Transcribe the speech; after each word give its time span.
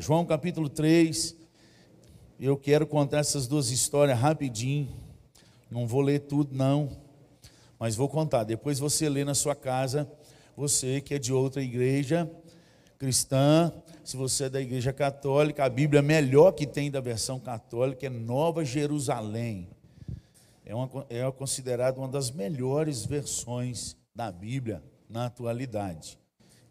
João 0.00 0.26
capítulo 0.26 0.68
3. 0.68 1.36
Eu 2.40 2.56
quero 2.56 2.88
contar 2.88 3.18
essas 3.18 3.46
duas 3.46 3.70
histórias 3.70 4.18
rapidinho. 4.18 4.88
Não 5.70 5.86
vou 5.86 6.00
ler 6.00 6.22
tudo, 6.22 6.56
não. 6.56 6.90
Mas 7.78 7.94
vou 7.94 8.08
contar. 8.08 8.42
Depois 8.42 8.80
você 8.80 9.08
lê 9.08 9.24
na 9.24 9.32
sua 9.32 9.54
casa. 9.54 10.10
Você 10.56 11.00
que 11.00 11.14
é 11.14 11.20
de 11.20 11.32
outra 11.32 11.62
igreja 11.62 12.28
cristã, 12.98 13.72
se 14.02 14.16
você 14.16 14.46
é 14.46 14.48
da 14.48 14.60
igreja 14.60 14.92
católica, 14.92 15.64
a 15.64 15.68
Bíblia 15.68 16.02
melhor 16.02 16.50
que 16.50 16.66
tem 16.66 16.90
da 16.90 17.00
versão 17.00 17.38
católica 17.38 18.06
é 18.06 18.10
Nova 18.10 18.64
Jerusalém. 18.64 19.68
É, 20.64 20.74
uma, 20.74 21.06
é 21.08 21.30
considerada 21.30 22.00
uma 22.00 22.08
das 22.08 22.32
melhores 22.32 23.04
versões 23.04 23.96
da 24.12 24.32
Bíblia 24.32 24.82
na 25.08 25.26
atualidade. 25.26 26.18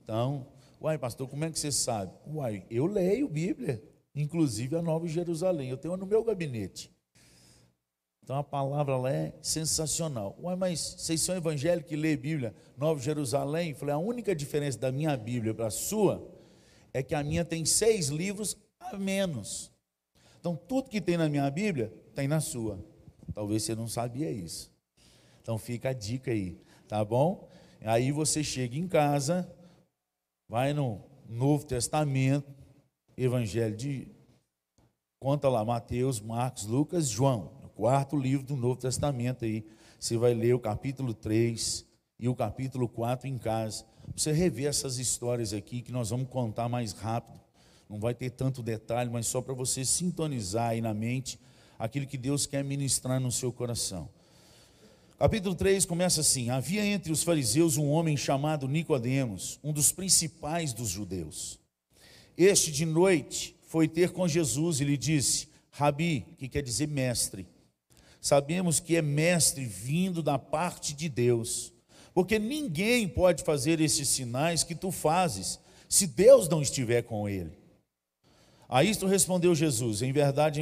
Então, 0.04 0.46
uai, 0.82 0.98
pastor, 0.98 1.28
como 1.28 1.46
é 1.46 1.52
que 1.52 1.60
você 1.60 1.72
sabe? 1.72 2.12
Uai, 2.28 2.66
eu 2.70 2.86
leio 2.86 3.28
Bíblia, 3.28 3.84
inclusive 4.14 4.76
a 4.76 4.82
Nova 4.82 5.08
Jerusalém. 5.08 5.70
Eu 5.70 5.78
tenho 5.78 5.98
no 5.98 6.06
meu 6.06 6.24
gabinete. 6.24 6.92
Então 8.24 8.38
a 8.38 8.44
palavra 8.44 8.98
lá 8.98 9.12
é 9.12 9.34
sensacional. 9.40 10.36
Uai, 10.42 10.56
mas 10.56 10.80
vocês 10.98 11.22
são 11.22 11.36
evangélicos 11.36 11.88
que 11.88 11.96
lê 11.96 12.18
Bíblia, 12.18 12.56
Nova 12.76 13.00
Jerusalém? 13.00 13.70
Eu 13.70 13.76
falei, 13.76 13.94
a 13.94 14.00
única 14.00 14.36
diferença 14.36 14.80
da 14.80 14.92
minha 14.92 15.16
Bíblia 15.16 15.54
para 15.54 15.68
a 15.68 15.72
sua 15.72 16.28
é 16.92 17.04
que 17.04 17.14
a 17.14 17.24
minha 17.24 17.46
tem 17.46 17.64
seis 17.66 18.08
livros 18.08 18.58
a 18.80 18.98
menos. 18.98 19.72
Então 20.40 20.56
tudo 20.56 20.90
que 20.90 21.00
tem 21.00 21.18
na 21.18 21.30
minha 21.30 21.50
Bíblia 21.52 21.94
tem 22.16 22.28
na 22.28 22.40
sua. 22.40 22.84
Talvez 23.34 23.64
você 23.64 23.76
não 23.76 23.88
sabia 23.88 24.32
isso. 24.32 24.72
Então 25.42 25.60
fica 25.60 25.90
a 25.90 25.94
dica 25.94 26.32
aí, 26.32 26.58
tá 26.88 27.06
bom? 27.06 27.48
Aí 27.82 28.12
você 28.12 28.44
chega 28.44 28.76
em 28.76 28.88
casa, 28.88 29.48
vai 30.48 30.74
no 30.74 31.02
Novo 31.28 31.66
Testamento, 31.66 32.54
Evangelho 33.18 33.76
de 33.76 34.08
conta 35.20 35.50
lá 35.50 35.64
Mateus, 35.64 36.20
Marcos, 36.20 36.66
Lucas, 36.66 37.08
João 37.08 37.56
quarto 37.76 38.16
livro 38.18 38.46
do 38.46 38.56
Novo 38.56 38.80
Testamento 38.80 39.44
aí. 39.44 39.66
Você 40.00 40.18
vai 40.18 40.34
ler 40.34 40.54
o 40.54 40.60
capítulo 40.60 41.14
3 41.14 41.86
e 42.20 42.30
o 42.30 42.36
capítulo 42.36 42.88
4 42.88 43.28
em 43.28 43.38
casa. 43.38 43.86
Você 44.16 44.32
rever 44.32 44.68
essas 44.68 44.98
histórias 44.98 45.54
aqui 45.54 45.82
que 45.82 45.92
nós 45.92 46.10
vamos 46.10 46.30
contar 46.30 46.70
mais 46.70 46.94
rápido. 46.94 47.40
Não 47.90 48.00
vai 48.00 48.16
ter 48.16 48.32
tanto 48.32 48.64
detalhe, 48.64 49.10
mas 49.10 49.28
só 49.28 49.42
para 49.42 49.54
você 49.54 49.84
sintonizar 49.84 50.70
aí 50.70 50.82
na 50.82 50.94
mente 50.94 51.40
aquilo 51.78 52.08
que 52.08 52.18
Deus 52.18 52.46
quer 52.46 52.64
ministrar 52.64 53.20
no 53.20 53.32
seu 53.32 53.52
coração. 53.52 54.10
Capítulo 55.18 55.56
3 55.56 55.86
começa 55.86 56.20
assim: 56.20 56.50
Havia 56.50 56.86
entre 56.86 57.10
os 57.10 57.24
fariseus 57.24 57.78
um 57.78 57.90
homem 57.90 58.18
chamado 58.18 58.68
Nicodemos, 58.68 59.58
um 59.64 59.72
dos 59.72 59.90
principais 59.94 60.74
dos 60.74 60.90
judeus. 60.90 61.58
Este 62.38 62.70
de 62.70 62.86
noite 62.86 63.56
foi 63.66 63.88
ter 63.88 64.12
com 64.12 64.28
Jesus 64.28 64.82
e 64.82 64.84
lhe 64.84 64.98
disse: 64.98 65.48
Rabi, 65.72 66.26
que 66.38 66.50
quer 66.50 66.62
dizer 66.62 66.90
mestre, 66.90 67.48
sabemos 68.20 68.82
que 68.82 68.98
é 68.98 69.02
mestre 69.02 69.64
vindo 69.64 70.22
da 70.22 70.38
parte 70.38 70.94
de 70.94 71.08
Deus, 71.08 71.72
porque 72.14 72.38
ninguém 72.38 73.08
pode 73.08 73.42
fazer 73.42 73.80
esses 73.80 74.10
sinais 74.10 74.66
que 74.66 74.76
tu 74.76 74.92
fazes, 74.92 75.62
se 75.88 76.08
Deus 76.08 76.50
não 76.50 76.62
estiver 76.62 77.04
com 77.04 77.30
ele. 77.30 77.58
A 78.68 78.84
isto 78.84 79.08
respondeu 79.08 79.56
Jesus: 79.56 80.02
Em 80.02 80.12
verdade, 80.12 80.60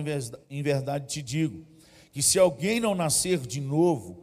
em 0.47 0.61
verdade 0.61 1.07
te 1.07 1.23
digo, 1.23 1.65
que 2.11 2.21
se 2.21 2.37
alguém 2.37 2.79
não 2.79 2.93
nascer 2.93 3.39
de 3.39 3.59
novo, 3.59 4.22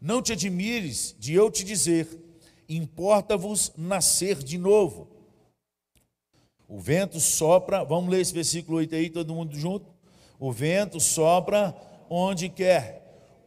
Não 0.00 0.22
te 0.22 0.32
admires 0.32 1.14
de 1.18 1.34
eu 1.34 1.50
te 1.50 1.64
dizer: 1.64 2.08
importa-vos 2.68 3.72
nascer 3.76 4.36
de 4.42 4.58
novo. 4.58 5.08
O 6.68 6.78
vento 6.78 7.18
sopra, 7.18 7.82
vamos 7.84 8.10
ler 8.10 8.20
esse 8.20 8.32
versículo 8.32 8.78
8 8.78 8.94
aí, 8.94 9.10
todo 9.10 9.34
mundo 9.34 9.56
junto? 9.56 9.86
O 10.38 10.52
vento 10.52 11.00
sopra 11.00 11.74
onde 12.10 12.48
quer 12.48 12.98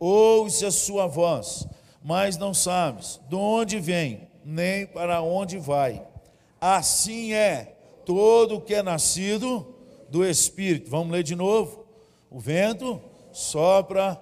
ouve 0.02 0.66
a 0.66 0.72
sua 0.72 1.06
voz, 1.06 1.68
mas 2.04 2.36
não 2.36 2.56
sabes 2.56 3.22
de 3.30 3.36
onde 3.36 3.80
vem, 3.80 4.28
nem 4.44 4.88
para 4.88 5.22
onde 5.22 5.60
vai. 5.60 6.02
Assim 6.60 7.34
é 7.34 7.76
todo 8.04 8.56
o 8.56 8.62
que 8.62 8.74
é 8.74 8.82
nascido 8.82 9.76
do 10.10 10.26
Espírito. 10.26 10.90
Vamos 10.90 11.12
ler 11.12 11.24
de 11.24 11.36
novo. 11.36 11.86
O 12.32 12.40
vento 12.40 13.00
sopra, 13.32 14.20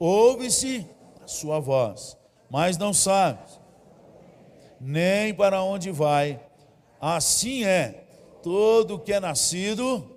ouve-se 0.00 0.84
a 1.22 1.28
sua 1.28 1.60
voz, 1.60 2.16
mas 2.50 2.76
não 2.76 2.92
sabes 2.92 3.60
nem 4.80 5.34
para 5.34 5.62
onde 5.62 5.90
vai. 5.90 6.40
Assim 7.00 7.64
é 7.64 8.06
todo 8.42 8.98
que 8.98 9.12
é 9.12 9.20
nascido 9.20 10.16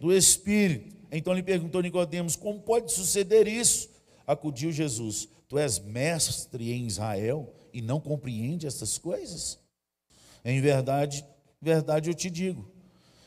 do 0.00 0.12
Espírito. 0.12 0.96
Então 1.12 1.34
lhe 1.34 1.42
perguntou 1.42 1.82
Nicodemos: 1.82 2.34
Como 2.34 2.60
pode 2.60 2.90
suceder 2.90 3.46
isso? 3.46 3.90
Acudiu 4.26 4.72
Jesus: 4.72 5.28
Tu 5.48 5.58
és 5.58 5.78
mestre 5.78 6.72
em 6.72 6.86
Israel 6.86 7.52
e 7.72 7.82
não 7.82 8.00
compreende 8.00 8.66
essas 8.66 8.96
coisas? 8.96 9.58
Em 10.44 10.60
verdade, 10.60 11.24
verdade 11.60 12.08
eu 12.08 12.14
te 12.14 12.30
digo, 12.30 12.72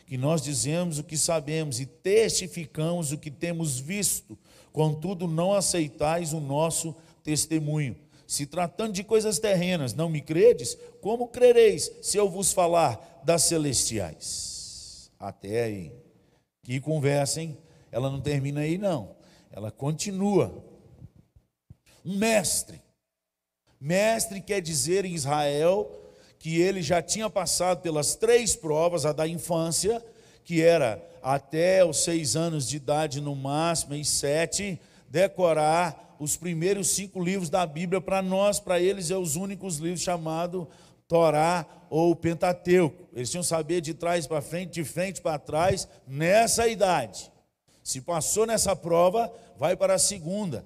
que 0.05 0.17
nós 0.17 0.41
dizemos 0.41 0.99
o 0.99 1.03
que 1.03 1.17
sabemos 1.17 1.79
e 1.79 1.85
testificamos 1.85 3.11
o 3.11 3.17
que 3.17 3.31
temos 3.31 3.79
visto, 3.79 4.37
contudo 4.71 5.27
não 5.27 5.53
aceitais 5.53 6.33
o 6.33 6.39
nosso 6.39 6.95
testemunho. 7.23 7.95
Se 8.27 8.45
tratando 8.45 8.93
de 8.93 9.03
coisas 9.03 9.39
terrenas, 9.39 9.93
não 9.93 10.09
me 10.09 10.21
credes, 10.21 10.77
como 11.01 11.27
crereis 11.27 11.91
se 12.01 12.17
eu 12.17 12.29
vos 12.29 12.51
falar 12.51 13.21
das 13.23 13.43
celestiais? 13.43 15.11
Até 15.19 15.63
aí. 15.63 15.91
Que 16.63 16.79
conversa, 16.79 17.41
hein? 17.41 17.57
ela 17.93 18.09
não 18.09 18.19
termina 18.19 18.61
aí, 18.61 18.77
não. 18.77 19.15
Ela 19.51 19.71
continua. 19.71 20.65
Um 22.03 22.17
mestre. 22.17 22.81
Mestre 23.79 24.41
quer 24.41 24.61
dizer 24.61 25.05
em 25.05 25.13
Israel 25.13 26.02
que 26.43 26.59
ele 26.59 26.81
já 26.81 27.01
tinha 27.01 27.29
passado 27.29 27.79
pelas 27.79 28.15
três 28.15 28.53
provas, 28.53 29.05
a 29.05 29.13
da 29.13 29.25
infância, 29.25 30.03
que 30.43 30.61
era 30.61 31.01
até 31.21 31.85
os 31.85 32.03
seis 32.03 32.35
anos 32.35 32.67
de 32.67 32.75
idade 32.75 33.21
no 33.21 33.33
máximo, 33.33 33.95
e 33.95 34.03
sete, 34.03 34.77
decorar 35.07 36.17
os 36.19 36.35
primeiros 36.35 36.89
cinco 36.89 37.23
livros 37.23 37.49
da 37.49 37.65
Bíblia 37.65 38.01
para 38.01 38.21
nós, 38.21 38.59
para 38.59 38.77
eles 38.77 39.09
é 39.09 39.15
os 39.15 39.37
únicos 39.37 39.77
livros 39.77 40.01
chamados 40.01 40.67
Torá 41.07 41.65
ou 41.89 42.13
Pentateuco. 42.13 43.07
Eles 43.15 43.31
tinham 43.31 43.41
saber 43.41 43.79
de 43.79 43.93
trás 43.93 44.27
para 44.27 44.41
frente, 44.41 44.73
de 44.73 44.83
frente 44.83 45.21
para 45.21 45.39
trás, 45.39 45.87
nessa 46.05 46.67
idade. 46.67 47.31
Se 47.81 48.01
passou 48.01 48.45
nessa 48.45 48.75
prova, 48.75 49.31
vai 49.57 49.77
para 49.77 49.93
a 49.93 49.99
segunda. 49.99 50.65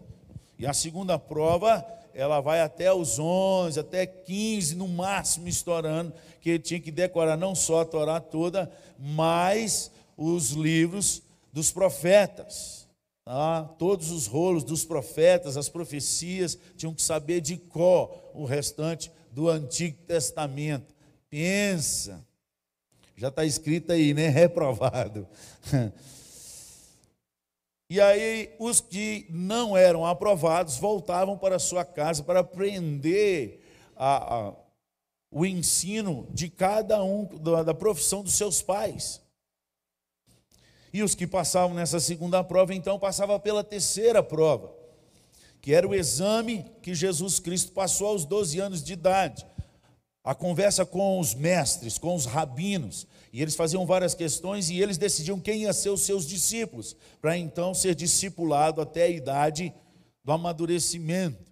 E 0.57 0.65
a 0.65 0.73
segunda 0.73 1.19
prova, 1.19 1.85
ela 2.17 2.41
vai 2.41 2.61
até 2.61 2.91
os 2.91 3.19
11, 3.19 3.79
até 3.79 4.03
15 4.07 4.73
no 4.73 4.87
máximo 4.87 5.47
estourando, 5.47 6.11
que 6.41 6.49
ele 6.49 6.59
tinha 6.59 6.79
que 6.79 6.89
decorar 6.89 7.37
não 7.37 7.53
só 7.53 7.81
a 7.81 7.85
Torá 7.85 8.19
toda, 8.19 8.71
mas 8.97 9.91
os 10.17 10.49
livros 10.49 11.21
dos 11.53 11.71
profetas. 11.71 12.87
Tá? 13.23 13.65
Todos 13.77 14.09
os 14.09 14.25
rolos 14.25 14.63
dos 14.63 14.83
profetas, 14.83 15.57
as 15.57 15.69
profecias, 15.69 16.57
tinham 16.75 16.91
que 16.91 17.03
saber 17.03 17.39
de 17.39 17.55
qual 17.55 18.31
o 18.33 18.45
restante 18.45 19.11
do 19.31 19.47
Antigo 19.47 19.97
Testamento. 20.07 20.95
Pensa, 21.29 22.25
já 23.15 23.27
está 23.27 23.45
escrito 23.45 23.91
aí, 23.91 24.15
né? 24.15 24.29
Reprovado. 24.29 25.27
E 27.89 28.01
aí 28.01 28.53
os 28.59 28.81
que 28.81 29.25
não 29.29 29.77
eram 29.77 30.05
aprovados 30.05 30.77
voltavam 30.77 31.37
para 31.37 31.57
sua 31.57 31.85
casa 31.85 32.21
para 32.21 32.41
aprender 32.41 33.63
a, 33.95 34.35
a, 34.35 34.53
o 35.31 35.45
ensino 35.45 36.27
de 36.31 36.49
cada 36.49 37.01
um 37.01 37.25
da, 37.25 37.63
da 37.63 37.73
profissão 37.73 38.21
dos 38.21 38.33
seus 38.33 38.61
pais. 38.61 39.21
E 40.91 41.01
os 41.01 41.15
que 41.15 41.25
passavam 41.25 41.75
nessa 41.75 41.99
segunda 41.99 42.43
prova, 42.43 42.73
então, 42.73 42.99
passavam 42.99 43.39
pela 43.39 43.63
terceira 43.63 44.21
prova, 44.21 44.73
que 45.61 45.73
era 45.73 45.87
o 45.87 45.95
exame 45.95 46.65
que 46.81 46.93
Jesus 46.93 47.39
Cristo 47.39 47.71
passou 47.71 48.07
aos 48.07 48.25
12 48.25 48.59
anos 48.59 48.83
de 48.83 48.93
idade. 48.93 49.45
A 50.27 50.35
conversa 50.35 50.85
com 50.85 51.21
os 51.21 51.33
mestres, 51.33 51.97
com 51.97 52.13
os 52.13 52.25
rabinos, 52.25 53.07
e 53.31 53.41
eles 53.41 53.55
faziam 53.55 53.85
várias 53.85 54.13
questões 54.13 54.69
e 54.69 54.77
eles 54.77 54.97
decidiam 54.97 55.39
quem 55.39 55.61
ia 55.61 55.71
ser 55.71 55.89
os 55.89 56.01
seus 56.01 56.27
discípulos, 56.27 56.97
para 57.21 57.37
então 57.37 57.73
ser 57.73 57.95
discipulado 57.95 58.81
até 58.81 59.03
a 59.03 59.09
idade 59.09 59.73
do 60.25 60.33
amadurecimento, 60.33 61.49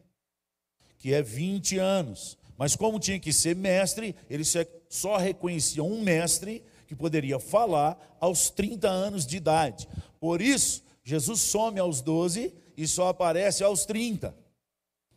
que 0.98 1.13
é 1.13 1.22
20 1.22 1.77
anos. 1.77 2.38
Mas 2.57 2.75
como 2.75 3.00
tinha 3.00 3.18
que 3.18 3.31
ser 3.31 3.56
mestre, 3.56 4.13
eles 4.30 4.54
só 4.89 5.16
reconheciam 5.16 5.89
um 5.89 6.01
mestre 6.01 6.62
que 6.86 6.94
poderia 6.94 7.39
falar 7.39 8.18
aos 8.19 8.50
30 8.50 8.89
anos 8.89 9.25
de 9.25 9.38
idade. 9.38 9.88
Por 10.19 10.42
isso, 10.42 10.83
Jesus 11.01 11.39
some 11.39 11.80
aos 11.80 12.01
12 12.01 12.54
e 12.75 12.86
só 12.86 13.07
aparece 13.07 13.63
aos 13.63 13.86
30, 13.86 14.36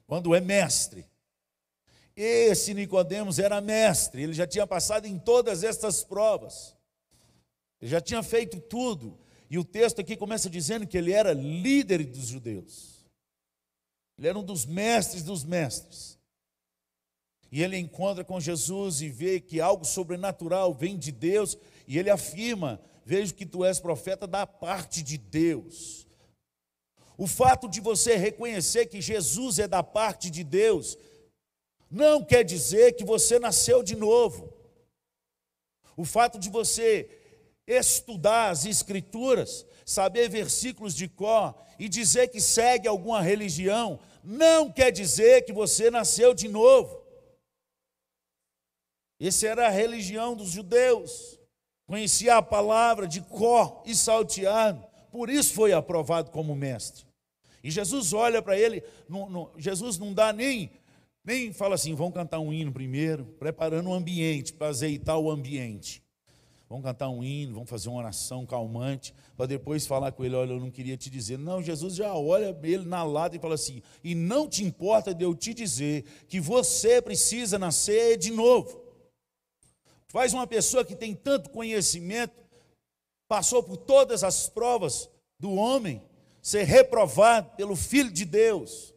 quando 0.07 0.33
é 0.33 0.41
mestre. 0.41 1.08
Esse 2.21 2.75
Nicodemos 2.75 3.39
era 3.39 3.61
mestre, 3.61 4.25
ele 4.25 4.33
já 4.33 4.45
tinha 4.45 4.67
passado 4.67 5.07
em 5.07 5.17
todas 5.17 5.63
estas 5.63 6.03
provas. 6.03 6.75
Ele 7.81 7.89
já 7.89 8.01
tinha 8.01 8.25
feito 8.25 8.61
tudo. 8.61 9.17
E 9.49 9.57
o 9.57 9.65
texto 9.65 10.01
aqui 10.01 10.17
começa 10.17 10.51
dizendo 10.51 10.85
que 10.85 10.99
ele 10.99 11.13
era 11.13 11.33
líder 11.33 12.05
dos 12.05 12.27
judeus. 12.27 13.07
Ele 14.19 14.27
era 14.27 14.37
um 14.37 14.43
dos 14.43 14.67
mestres 14.67 15.23
dos 15.23 15.45
mestres. 15.45 16.19
E 17.53 17.63
ele 17.63 17.79
encontra 17.79 18.25
com 18.25 18.41
Jesus 18.41 19.01
e 19.01 19.09
vê 19.09 19.39
que 19.39 19.61
algo 19.61 19.85
sobrenatural 19.85 20.75
vem 20.75 20.99
de 20.99 21.13
Deus, 21.13 21.57
e 21.87 22.01
ele 22.01 22.11
afirma: 22.11 22.81
Vejo 23.05 23.33
que 23.33 23.47
tu 23.47 23.65
és 23.65 23.79
profeta 23.79 24.27
da 24.27 24.45
parte 24.45 25.05
de 25.05 25.17
Deus. 25.17 26.05
O 27.17 27.29
fato 27.29 27.69
de 27.69 27.81
você 27.81 28.17
reconhecer 28.17 28.87
que 28.87 29.01
Jesus 29.01 29.61
é 29.61 29.69
da 29.69 29.85
parte 29.85 30.31
de 30.31 30.43
Deus 30.43 30.99
não 31.91 32.25
quer 32.25 32.45
dizer 32.45 32.93
que 32.93 33.05
você 33.05 33.39
nasceu 33.39 33.83
de 33.83 33.97
novo. 33.97 34.53
O 35.97 36.05
fato 36.05 36.39
de 36.39 36.51
você 36.51 37.09
estudar 37.67 38.51
as 38.51 38.65
Escrituras, 38.65 39.67
saber 39.85 40.29
versículos 40.29 40.95
de 40.95 41.09
cor 41.09 41.55
e 41.79 41.89
dizer 41.89 42.29
que 42.29 42.41
segue 42.41 42.89
alguma 42.89 43.21
religião, 43.21 43.99
não 44.23 44.71
quer 44.71 44.91
dizer 44.91 45.45
que 45.45 45.53
você 45.53 45.91
nasceu 45.91 46.35
de 46.35 46.49
novo. 46.49 47.03
Essa 49.21 49.49
era 49.49 49.67
a 49.67 49.71
religião 49.71 50.37
dos 50.37 50.51
judeus. 50.51 51.39
Conhecia 51.87 52.37
a 52.37 52.43
palavra 52.43 53.09
de 53.09 53.23
cor 53.23 53.83
e 53.87 53.95
salteado, 53.95 54.85
por 55.11 55.31
isso 55.31 55.55
foi 55.55 55.73
aprovado 55.73 56.31
como 56.31 56.55
mestre. 56.55 57.07
E 57.65 57.71
Jesus 57.71 58.13
olha 58.13 58.43
para 58.43 58.59
ele, 58.59 58.85
não, 59.09 59.29
não, 59.29 59.51
Jesus 59.57 59.99
não 59.99 60.13
dá 60.13 60.33
nem 60.33 60.71
nem 61.25 61.53
fala 61.53 61.75
assim, 61.75 61.95
vamos 61.95 62.15
cantar 62.15 62.39
um 62.39 62.53
hino 62.53 62.73
primeiro, 62.73 63.25
preparando 63.39 63.91
o 63.91 63.95
ambiente, 63.95 64.53
para 64.53 64.69
azeitar 64.69 65.19
o 65.19 65.31
ambiente. 65.31 66.03
Vamos 66.69 66.85
cantar 66.85 67.09
um 67.09 67.25
hino, 67.25 67.55
vamos 67.55 67.71
fazer 67.71 67.89
uma 67.89 67.99
oração 67.99 68.45
calmante, 68.45 69.15
para 69.37 69.47
depois 69.47 69.87
falar 69.87 70.13
com 70.13 70.23
ele, 70.23 70.35
olha, 70.35 70.53
eu 70.53 70.61
não 70.61 70.71
queria 70.71 70.99
te 70.99 71.09
dizer. 71.09 71.39
Não, 71.39 71.63
Jesus 71.63 71.95
já 71.95 72.15
olha 72.15 72.55
ele 72.63 72.85
na 72.85 73.03
lata 73.03 73.37
e 73.37 73.39
fala 73.39 73.55
assim, 73.55 73.83
e 74.05 74.15
não 74.15 74.47
te 74.47 74.63
importa 74.63 75.15
de 75.15 75.25
eu 75.25 75.35
te 75.35 75.55
dizer 75.55 76.05
que 76.29 76.39
você 76.39 77.01
precisa 77.01 77.59
nascer 77.59 78.19
de 78.19 78.31
novo. 78.31 78.83
Faz 80.09 80.35
uma 80.35 80.47
pessoa 80.47 80.85
que 80.85 80.95
tem 80.95 81.15
tanto 81.15 81.49
conhecimento, 81.51 82.35
passou 83.27 83.63
por 83.63 83.79
todas 83.79 84.23
as 84.23 84.49
provas 84.49 85.09
do 85.39 85.55
homem, 85.55 86.03
ser 86.43 86.65
reprovado 86.65 87.51
pelo 87.57 87.77
Filho 87.77 88.11
de 88.11 88.27
Deus 88.27 88.95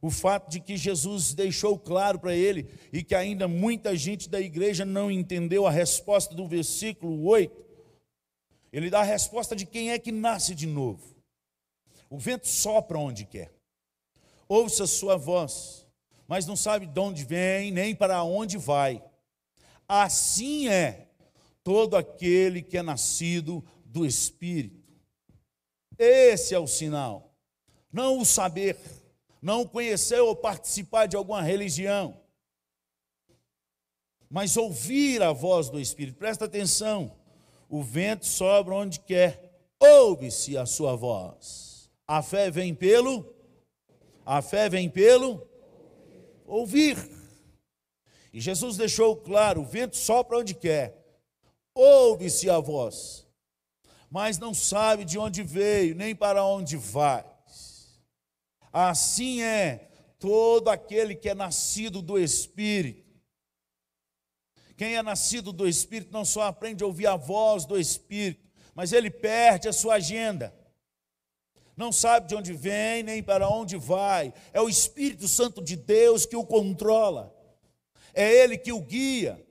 o 0.00 0.10
fato 0.10 0.50
de 0.50 0.60
que 0.60 0.76
Jesus 0.76 1.34
deixou 1.34 1.78
claro 1.78 2.18
para 2.18 2.34
ele 2.34 2.68
e 2.92 3.02
que 3.02 3.14
ainda 3.14 3.48
muita 3.48 3.96
gente 3.96 4.28
da 4.28 4.40
igreja 4.40 4.84
não 4.84 5.10
entendeu 5.10 5.66
a 5.66 5.70
resposta 5.70 6.34
do 6.34 6.46
versículo 6.46 7.24
8. 7.24 7.64
Ele 8.72 8.90
dá 8.90 9.00
a 9.00 9.04
resposta 9.04 9.56
de 9.56 9.64
quem 9.64 9.90
é 9.90 9.98
que 9.98 10.12
nasce 10.12 10.54
de 10.54 10.66
novo. 10.66 11.16
O 12.10 12.18
vento 12.18 12.46
sopra 12.46 12.98
onde 12.98 13.24
quer. 13.24 13.52
Ouça 14.48 14.84
a 14.84 14.86
sua 14.86 15.16
voz, 15.16 15.86
mas 16.28 16.46
não 16.46 16.56
sabe 16.56 16.86
de 16.86 17.00
onde 17.00 17.24
vem 17.24 17.70
nem 17.70 17.94
para 17.94 18.22
onde 18.22 18.58
vai. 18.58 19.02
Assim 19.88 20.68
é 20.68 21.08
todo 21.64 21.96
aquele 21.96 22.62
que 22.62 22.78
é 22.78 22.82
nascido 22.82 23.64
do 23.84 24.06
Espírito. 24.06 24.84
Esse 25.98 26.54
é 26.54 26.58
o 26.58 26.66
sinal, 26.66 27.34
não 27.90 28.18
o 28.18 28.24
saber 28.24 28.76
não 29.40 29.66
conhecer 29.66 30.20
ou 30.20 30.34
participar 30.34 31.06
de 31.06 31.16
alguma 31.16 31.42
religião, 31.42 32.20
mas 34.28 34.56
ouvir 34.56 35.22
a 35.22 35.32
voz 35.32 35.70
do 35.70 35.80
Espírito. 35.80 36.18
Presta 36.18 36.44
atenção: 36.44 37.16
o 37.68 37.82
vento 37.82 38.26
sobra 38.26 38.74
onde 38.74 39.00
quer, 39.00 39.52
ouve-se 39.80 40.56
a 40.56 40.66
sua 40.66 40.96
voz. 40.96 41.90
A 42.06 42.22
fé 42.22 42.50
vem 42.50 42.74
pelo, 42.74 43.34
a 44.24 44.40
fé 44.40 44.68
vem 44.68 44.88
pelo 44.88 45.46
ouvir. 46.44 46.96
E 48.32 48.40
Jesus 48.40 48.76
deixou 48.76 49.16
claro: 49.16 49.62
o 49.62 49.66
vento 49.66 49.96
sopra 49.96 50.38
onde 50.38 50.54
quer, 50.54 50.96
ouve-se 51.74 52.48
a 52.50 52.58
voz, 52.58 53.26
mas 54.10 54.38
não 54.38 54.54
sabe 54.54 55.04
de 55.04 55.18
onde 55.18 55.42
veio, 55.42 55.94
nem 55.94 56.14
para 56.14 56.44
onde 56.44 56.76
vai. 56.76 57.35
Assim 58.78 59.40
é 59.40 59.88
todo 60.18 60.68
aquele 60.68 61.14
que 61.14 61.30
é 61.30 61.34
nascido 61.34 62.02
do 62.02 62.18
Espírito. 62.18 63.10
Quem 64.76 64.96
é 64.96 65.02
nascido 65.02 65.50
do 65.50 65.66
Espírito 65.66 66.12
não 66.12 66.26
só 66.26 66.42
aprende 66.42 66.84
a 66.84 66.86
ouvir 66.86 67.06
a 67.06 67.16
voz 67.16 67.64
do 67.64 67.80
Espírito, 67.80 68.46
mas 68.74 68.92
ele 68.92 69.08
perde 69.08 69.66
a 69.66 69.72
sua 69.72 69.94
agenda. 69.94 70.54
Não 71.74 71.90
sabe 71.90 72.28
de 72.28 72.34
onde 72.34 72.52
vem 72.52 73.02
nem 73.02 73.22
para 73.22 73.48
onde 73.48 73.78
vai. 73.78 74.34
É 74.52 74.60
o 74.60 74.68
Espírito 74.68 75.26
Santo 75.26 75.64
de 75.64 75.74
Deus 75.74 76.26
que 76.26 76.36
o 76.36 76.44
controla. 76.44 77.34
É 78.12 78.30
ele 78.30 78.58
que 78.58 78.74
o 78.74 78.80
guia, 78.82 79.42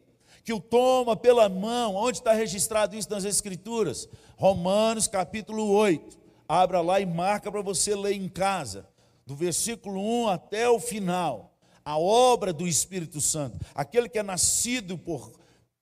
que 0.43 0.53
o 0.53 0.59
toma 0.59 1.17
pela 1.17 1.49
mão. 1.49 1.95
Onde 1.95 2.19
está 2.19 2.33
registrado 2.33 2.95
isso 2.95 3.09
nas 3.09 3.25
Escrituras? 3.25 4.07
Romanos 4.37 5.07
capítulo 5.07 5.67
8. 5.71 6.15
Abra 6.47 6.79
lá 6.79 6.99
e 6.99 7.07
marca 7.07 7.51
para 7.51 7.63
você 7.63 7.95
ler 7.95 8.13
em 8.13 8.29
casa 8.29 8.87
do 9.25 9.35
versículo 9.35 9.99
1 9.99 10.29
até 10.29 10.69
o 10.69 10.79
final, 10.79 11.57
a 11.83 11.97
obra 11.97 12.53
do 12.53 12.67
Espírito 12.67 13.19
Santo. 13.19 13.59
Aquele 13.73 14.07
que 14.07 14.19
é 14.19 14.23
nascido 14.23 14.97
por, 14.97 15.31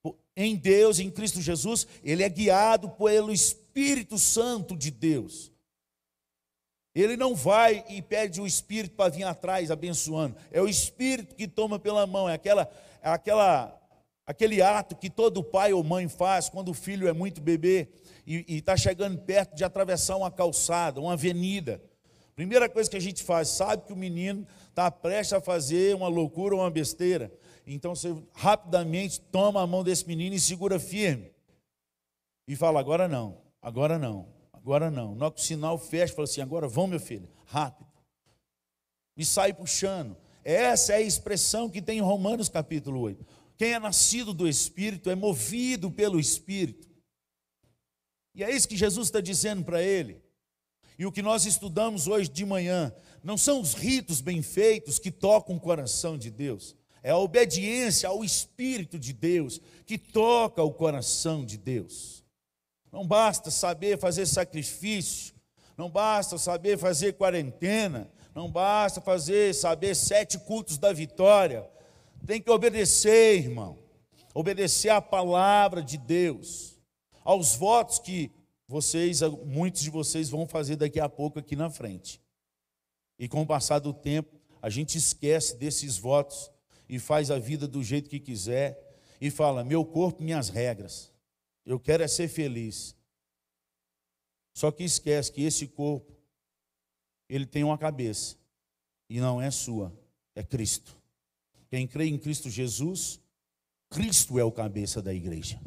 por, 0.01 0.16
em 0.36 0.56
Deus, 0.56 1.00
em 1.00 1.12
Cristo 1.12 1.42
Jesus, 1.42 1.86
ele 2.04 2.24
é 2.24 2.30
guiado 2.30 2.90
pelo 2.92 3.31
Espírito 3.31 4.18
Santo 4.18 4.78
de 4.78 4.90
Deus. 4.90 5.52
Ele 6.95 7.18
não 7.18 7.35
vai 7.35 7.83
e 7.90 8.02
pede 8.02 8.40
o 8.40 8.45
Espírito 8.45 8.95
para 8.95 9.09
vir 9.09 9.23
atrás 9.23 9.71
abençoando. 9.71 10.38
É 10.52 10.62
o 10.62 10.68
Espírito 10.68 11.35
que 11.35 11.47
toma 11.47 11.80
pela 11.80 12.06
mão, 12.06 12.30
é 12.30 12.35
aquela, 12.35 12.69
é 13.02 13.09
aquela, 13.09 13.81
aquele 14.26 14.62
ato 14.62 14.95
que 14.95 15.09
todo 15.09 15.44
pai 15.44 15.73
ou 15.73 15.83
mãe 15.83 16.07
faz 16.07 16.50
quando 16.50 16.69
o 16.69 16.73
filho 16.73 17.07
é 17.07 17.14
muito 17.14 17.42
bebê 17.42 17.90
e 18.26 18.45
está 18.57 18.78
chegando 18.78 19.19
perto 19.19 19.56
de 19.56 19.64
atravessar 19.66 20.16
uma 20.16 20.31
calçada, 20.31 21.02
uma 21.02 21.14
avenida. 21.14 21.81
Primeira 22.35 22.68
coisa 22.68 22.90
que 22.90 22.97
a 22.97 23.02
gente 23.02 23.23
faz, 23.23 23.49
sabe 23.49 23.85
que 23.85 23.94
o 23.94 23.95
menino 23.95 24.47
está 24.69 24.90
prestes 24.90 25.33
a 25.33 25.42
fazer 25.42 25.95
uma 25.95 26.07
loucura 26.07 26.56
ou 26.56 26.61
uma 26.61 26.71
besteira. 26.71 27.31
Então 27.66 27.95
você 27.95 28.16
rapidamente 28.33 29.21
toma 29.21 29.61
a 29.61 29.68
mão 29.68 29.83
desse 29.83 30.07
menino 30.07 30.35
e 30.35 30.40
segura 30.40 30.80
firme. 30.80 31.31
E 32.47 32.56
fala: 32.56 32.80
agora 32.80 33.07
não, 33.07 33.42
agora 33.61 33.99
não, 33.99 34.28
agora 34.52 34.90
não. 34.90 35.16
Na 35.16 35.25
hora 35.25 35.33
que 35.33 35.42
o 35.42 35.44
sinal 35.44 35.78
fecha, 35.78 36.13
fala 36.13 36.25
assim: 36.25 36.42
agora 36.42 36.68
vão, 36.68 36.87
meu 36.87 36.99
filho, 36.99 37.30
rápido. 37.45 37.90
E 39.16 39.23
sai 39.23 39.54
puxando. 39.54 40.18
Essa 40.44 40.94
é 40.94 40.95
a 40.97 41.02
expressão 41.02 41.69
que 41.69 41.81
tem 41.81 41.99
em 41.99 42.02
Romanos 42.02 42.49
capítulo 42.49 42.99
8. 43.02 43.25
Quem 43.56 43.73
é 43.73 43.80
nascido 43.80 44.33
do 44.33 44.47
Espírito 44.47 45.09
é 45.09 45.16
movido 45.16 45.92
pelo 45.92 46.19
Espírito. 46.19 46.90
E 48.35 48.44
é 48.44 48.52
isso 48.52 48.68
que 48.68 48.75
Jesus 48.75 49.07
está 49.07 49.21
dizendo 49.21 49.63
para 49.63 49.81
ele. 49.81 50.22
E 50.97 51.06
o 51.06 51.12
que 51.12 51.21
nós 51.21 51.45
estudamos 51.45 52.07
hoje 52.07 52.30
de 52.30 52.45
manhã 52.45 52.94
não 53.23 53.38
são 53.38 53.62
os 53.62 53.73
ritos 53.73 54.21
bem 54.21 54.42
feitos 54.42 55.00
que 55.00 55.12
tocam 55.12 55.56
o 55.56 55.59
coração 55.59 56.18
de 56.18 56.30
Deus, 56.30 56.76
é 57.02 57.12
a 57.12 57.18
obediência 57.18 58.07
ao 58.07 58.23
Espírito 58.23 58.97
de 58.97 59.12
Deus 59.12 59.59
que 59.85 59.97
toca 59.97 60.64
o 60.64 60.73
coração 60.73 61.45
de 61.45 61.57
Deus. 61.57 62.23
Não 62.92 63.06
basta 63.06 63.52
saber 63.52 64.00
fazer 64.00 64.26
sacrifício, 64.26 65.35
não 65.78 65.90
basta 65.90 66.38
saber 66.38 66.78
fazer 66.78 67.14
quarentena, 67.14 68.09
não 68.33 68.50
basta 68.50 69.02
fazer 69.02 69.54
saber 69.54 69.95
sete 69.95 70.40
cultos 70.40 70.78
da 70.78 70.94
vitória. 70.94 71.68
Tem 72.26 72.42
que 72.42 72.50
obedecer, 72.50 73.38
irmão. 73.38 73.78
Obedecer 74.33 74.90
à 74.90 75.02
palavra 75.02 75.81
de 75.83 75.97
Deus, 75.97 76.80
aos 77.23 77.56
votos 77.56 78.00
que 78.00 78.31
vocês, 78.73 79.21
muitos 79.45 79.83
de 79.83 79.92
vocês 79.92 80.31
vão 80.31 80.47
fazer 80.47 80.77
daqui 80.77 80.99
a 80.99 81.07
pouco 81.07 81.37
aqui 81.37 81.56
na 81.56 81.69
frente. 81.69 82.19
E 83.19 83.27
com 83.27 83.44
o 83.44 83.45
passar 83.45 83.77
do 83.77 83.94
tempo, 83.94 84.35
a 84.59 84.68
gente 84.68 84.97
esquece 84.97 85.56
desses 85.56 85.95
votos 85.95 86.49
e 86.89 86.97
faz 86.97 87.30
a 87.30 87.37
vida 87.37 87.68
do 87.68 87.83
jeito 87.83 88.09
que 88.09 88.19
quiser 88.19 88.75
e 89.21 89.30
fala: 89.30 89.63
meu 89.63 89.85
corpo, 89.85 90.23
minhas 90.23 90.49
regras. 90.49 91.13
Eu 91.63 91.80
quero 91.80 92.01
é 92.01 92.07
ser 92.07 92.27
feliz. 92.27 92.95
Só 94.56 94.71
que 94.71 94.83
esquece 94.83 95.31
que 95.31 95.44
esse 95.44 95.68
corpo, 95.68 96.11
ele 97.30 97.45
tem 97.45 97.63
uma 97.63 97.77
cabeça 97.77 98.37
e 99.07 99.19
não 99.19 99.39
é 99.39 99.51
sua, 99.51 99.95
é 100.33 100.42
Cristo. 100.42 100.97
Quem 101.69 101.87
crê 101.87 102.06
em 102.06 102.18
Cristo 102.18 102.49
Jesus, 102.49 103.19
Cristo 103.87 104.39
é 104.39 104.44
o 104.44 104.51
cabeça 104.51 104.99
da 104.99 105.13
igreja. 105.13 105.61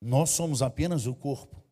Nós 0.00 0.30
somos 0.30 0.62
apenas 0.62 1.06
o 1.06 1.14
corpo. 1.14 1.62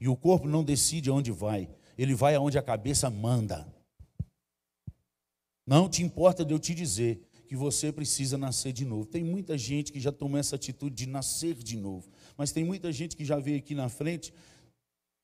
E 0.00 0.08
o 0.08 0.16
corpo 0.16 0.46
não 0.46 0.64
decide 0.64 1.10
aonde 1.10 1.30
vai, 1.30 1.68
ele 1.96 2.14
vai 2.14 2.34
aonde 2.34 2.58
a 2.58 2.62
cabeça 2.62 3.08
manda. 3.08 3.66
Não 5.66 5.88
te 5.88 6.02
importa 6.02 6.44
de 6.44 6.52
eu 6.52 6.58
te 6.58 6.74
dizer 6.74 7.26
que 7.46 7.56
você 7.56 7.92
precisa 7.92 8.36
nascer 8.36 8.72
de 8.72 8.84
novo. 8.84 9.06
Tem 9.06 9.24
muita 9.24 9.56
gente 9.56 9.92
que 9.92 10.00
já 10.00 10.12
tomou 10.12 10.38
essa 10.38 10.56
atitude 10.56 10.94
de 10.94 11.06
nascer 11.06 11.54
de 11.54 11.76
novo, 11.76 12.10
mas 12.36 12.52
tem 12.52 12.64
muita 12.64 12.92
gente 12.92 13.16
que 13.16 13.24
já 13.24 13.38
veio 13.38 13.58
aqui 13.58 13.74
na 13.74 13.88
frente, 13.88 14.32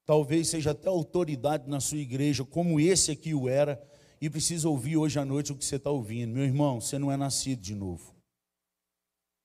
talvez 0.07 0.49
seja 0.49 0.71
até 0.71 0.89
autoridade 0.89 1.69
na 1.69 1.81
sua 1.81 1.99
igreja, 1.99 2.45
como 2.45 2.81
esse 2.81 3.11
aqui 3.11 3.35
o 3.35 3.49
era, 3.49 3.83
e 4.21 4.29
precisa 4.29 4.69
ouvir 4.69 4.97
hoje 4.97 5.19
à 5.19 5.25
noite 5.25 5.53
o 5.53 5.57
que 5.57 5.65
você 5.65 5.77
está 5.77 5.91
ouvindo. 5.91 6.33
Meu 6.33 6.45
irmão, 6.45 6.81
você 6.81 6.99
não 6.99 7.11
é 7.11 7.17
nascido 7.17 7.61
de 7.61 7.75
novo. 7.75 8.15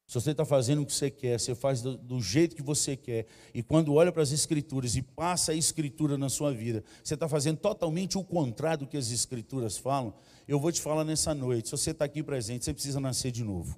Se 0.07 0.13
você 0.13 0.31
está 0.31 0.45
fazendo 0.45 0.83
o 0.83 0.85
que 0.85 0.93
você 0.93 1.09
quer, 1.09 1.39
você 1.39 1.55
faz 1.55 1.81
do, 1.81 1.97
do, 1.97 2.21
jeito 2.21 2.55
que 2.55 2.61
você 2.61 2.95
quer, 2.95 3.25
e 3.53 3.63
quando 3.63 3.93
olha 3.93 4.11
para 4.11 4.21
as 4.21 4.31
Escrituras 4.31 4.95
e 4.95 5.01
passa 5.01 5.51
a 5.51 5.55
Escritura 5.55 6.15
na 6.15 6.29
sua 6.29 6.53
vida, 6.53 6.83
você 7.03 7.15
está 7.15 7.27
fazendo 7.27 7.57
totalmente 7.57 8.17
o 8.17 8.23
contrário 8.23 8.85
do 8.85 8.87
que 8.87 8.97
as 8.97 9.09
Escrituras 9.09 9.77
falam, 9.77 10.13
eu 10.47 10.59
vou 10.59 10.71
te 10.71 10.79
falar 10.79 11.03
nessa 11.03 11.33
noite: 11.33 11.69
se 11.69 11.71
você 11.71 11.89
está 11.89 12.05
aqui 12.05 12.21
presente, 12.21 12.65
você 12.65 12.73
precisa 12.73 12.99
nascer 12.99 13.31
de 13.31 13.43
novo. 13.43 13.75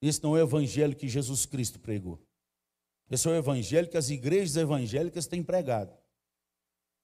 Esse 0.00 0.22
não 0.22 0.36
é 0.36 0.42
o 0.42 0.46
evangelho 0.46 0.96
que 0.96 1.08
Jesus 1.08 1.44
Cristo 1.44 1.78
pregou. 1.78 2.18
Esse 3.10 3.28
é 3.28 3.30
o 3.30 3.34
evangelho 3.34 3.88
que 3.88 3.98
as 3.98 4.08
igrejas 4.08 4.56
evangélicas 4.56 5.26
têm 5.26 5.42
pregado. 5.42 5.92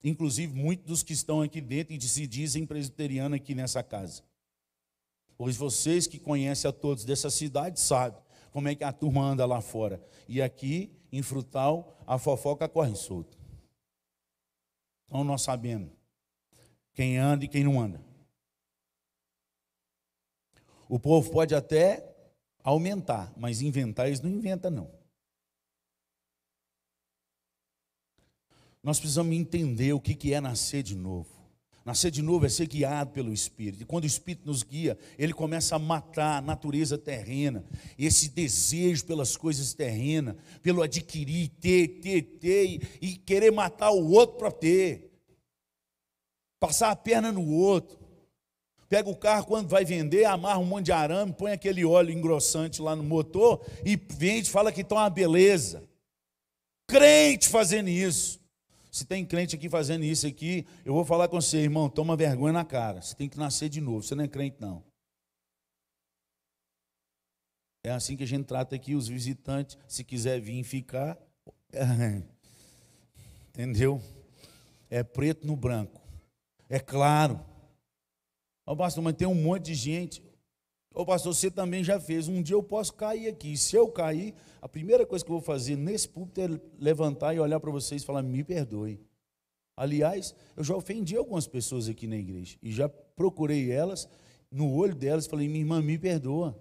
Inclusive, 0.03 0.55
muitos 0.55 0.87
dos 0.87 1.03
que 1.03 1.13
estão 1.13 1.43
aqui 1.43 1.61
dentro 1.61 1.95
e 1.95 2.01
se 2.01 2.27
dizem 2.27 2.65
presbiterianos 2.65 3.37
aqui 3.37 3.55
nessa 3.55 3.83
casa. 3.83 4.23
Pois 5.41 5.57
vocês 5.57 6.07
que 6.07 6.19
conhecem 6.19 6.69
a 6.69 6.73
todos 6.73 7.03
dessa 7.03 7.31
cidade 7.31 7.81
sabem 7.81 8.21
como 8.51 8.69
é 8.69 8.75
que 8.75 8.85
a 8.85 8.93
turma 8.93 9.23
anda 9.23 9.47
lá 9.47 9.63
fora. 9.63 9.99
E 10.29 10.43
aqui, 10.43 10.95
em 11.11 11.23
Frutal, 11.23 11.97
a 12.07 12.19
fofoca 12.19 12.69
corre 12.69 12.95
solta. 12.95 13.39
Então 15.07 15.25
nós 15.25 15.41
sabemos 15.41 15.93
quem 16.93 17.17
anda 17.17 17.47
e 17.47 17.49
quem 17.49 17.65
não 17.65 17.81
anda. 17.81 18.05
O 20.87 21.01
povo 21.01 21.31
pode 21.31 21.55
até 21.55 22.15
aumentar, 22.63 23.33
mas 23.35 23.63
inventar 23.63 24.09
eles 24.09 24.21
não 24.21 24.29
inventam, 24.29 24.71
não. 24.71 24.91
Nós 28.83 29.01
precisamos 29.01 29.35
entender 29.35 29.95
o 29.95 30.01
que 30.03 30.35
é 30.35 30.39
nascer 30.39 30.83
de 30.83 30.95
novo. 30.95 31.40
Nascer 31.85 32.11
de 32.11 32.21
novo 32.21 32.45
é 32.45 32.49
ser 32.49 32.67
guiado 32.67 33.11
pelo 33.11 33.33
Espírito. 33.33 33.83
E 33.83 33.87
quando 33.87 34.05
o 34.05 34.07
Espírito 34.07 34.47
nos 34.47 34.63
guia, 34.63 34.99
ele 35.19 35.33
começa 35.33 35.77
a 35.77 35.79
matar 35.79 36.39
a 36.39 36.41
natureza 36.41 36.99
terrena, 36.99 37.65
esse 37.99 38.29
desejo 38.29 39.07
pelas 39.07 39.37
coisas 39.37 39.73
terrenas, 39.73 40.37
pelo 40.63 40.83
adquirir, 40.83 41.49
ter, 41.61 42.01
ter, 42.01 42.23
ter, 42.23 42.99
e, 43.01 43.17
querer 43.17 43.51
matar 43.51 43.91
o 43.91 44.11
outro 44.11 44.37
para 44.37 44.53
ter. 44.53 45.11
Passar 46.59 46.91
a 46.91 46.97
perna 46.97 47.33
no 47.33 47.49
outro. 47.51 47.99
Pega 48.87 49.09
o 49.09 49.17
carro 49.17 49.47
quando 49.47 49.69
vai 49.69 49.85
vender, 49.85 50.25
amarra 50.25 50.59
um 50.59 50.67
monte 50.67 50.87
de 50.87 50.93
arame, 50.93 51.33
põe 51.33 51.53
aquele 51.53 51.85
óleo 51.85 52.13
engrossante 52.13 52.83
lá 52.83 52.95
no 52.95 53.05
motor 53.05 53.65
e 53.87 53.97
vende, 53.97 54.51
fala 54.51 54.73
que 54.73 54.83
está 54.83 54.97
uma 54.97 55.09
beleza. 55.09 55.89
Crente 56.89 57.49
fazendo 57.49 57.89
isso. 57.89 58.41
Se 58.91 59.07
tem 59.07 59.25
crente 59.25 59.55
aqui 59.55 59.69
fazendo 59.69 60.05
isso 60.05 60.27
aqui, 60.27 60.67
eu 60.85 60.93
vou 60.93 61.05
falar 61.05 61.29
com 61.29 61.41
você, 61.41 61.59
irmão, 61.59 61.89
toma 61.89 62.17
vergonha 62.17 62.53
na 62.53 62.65
cara. 62.65 63.01
Você 63.01 63.15
tem 63.15 63.29
que 63.29 63.39
nascer 63.39 63.69
de 63.69 63.81
novo. 63.81 64.03
Você 64.03 64.15
não 64.15 64.25
é 64.25 64.29
crente, 64.29 64.57
não. 64.59 64.83
É 67.85 67.91
assim 67.91 68.17
que 68.17 68.25
a 68.25 68.27
gente 68.27 68.47
trata 68.47 68.75
aqui 68.75 68.95
os 68.95 69.07
visitantes. 69.07 69.79
Se 69.87 70.03
quiser 70.03 70.41
vir 70.41 70.65
ficar, 70.65 71.17
entendeu? 73.51 74.03
É 74.91 75.05
preto 75.05 75.47
no 75.47 75.57
branco. 75.57 76.01
É 76.69 76.81
claro. 76.81 77.41
Ó, 78.67 78.75
pastor, 78.75 79.03
mas 79.03 79.15
tem 79.15 79.27
um 79.27 79.35
monte 79.35 79.67
de 79.67 79.75
gente. 79.75 80.23
Ô 81.01 81.07
pastor, 81.07 81.35
você 81.35 81.51
também 81.51 81.83
já 81.83 81.99
fez. 81.99 82.29
Um 82.29 82.43
dia 82.43 82.55
eu 82.55 82.63
posso 82.63 82.93
cair 82.93 83.27
aqui. 83.27 83.57
Se 83.57 83.75
eu 83.75 83.89
cair, 83.89 84.35
a 84.61 84.69
primeira 84.69 85.07
coisa 85.07 85.25
que 85.25 85.31
eu 85.31 85.37
vou 85.37 85.43
fazer 85.43 85.75
nesse 85.75 86.07
púlpito 86.07 86.43
é 86.43 86.61
levantar 86.79 87.33
e 87.33 87.41
olhar 87.41 87.59
para 87.59 87.71
vocês 87.71 88.03
e 88.03 88.05
falar: 88.05 88.23
me 88.23 88.45
perdoe. 88.45 89.01
Aliás, 89.75 90.35
eu 90.55 90.63
já 90.63 90.77
ofendi 90.77 91.17
algumas 91.17 91.47
pessoas 91.47 91.89
aqui 91.89 92.07
na 92.07 92.17
igreja 92.17 92.59
e 92.63 92.71
já 92.71 92.87
procurei 92.87 93.73
elas, 93.73 94.11
no 94.51 94.71
olho 94.75 94.95
delas, 94.95 95.27
falei: 95.27 95.49
minha 95.49 95.61
irmã, 95.61 95.81
me 95.81 95.99
perdoa. 95.99 96.55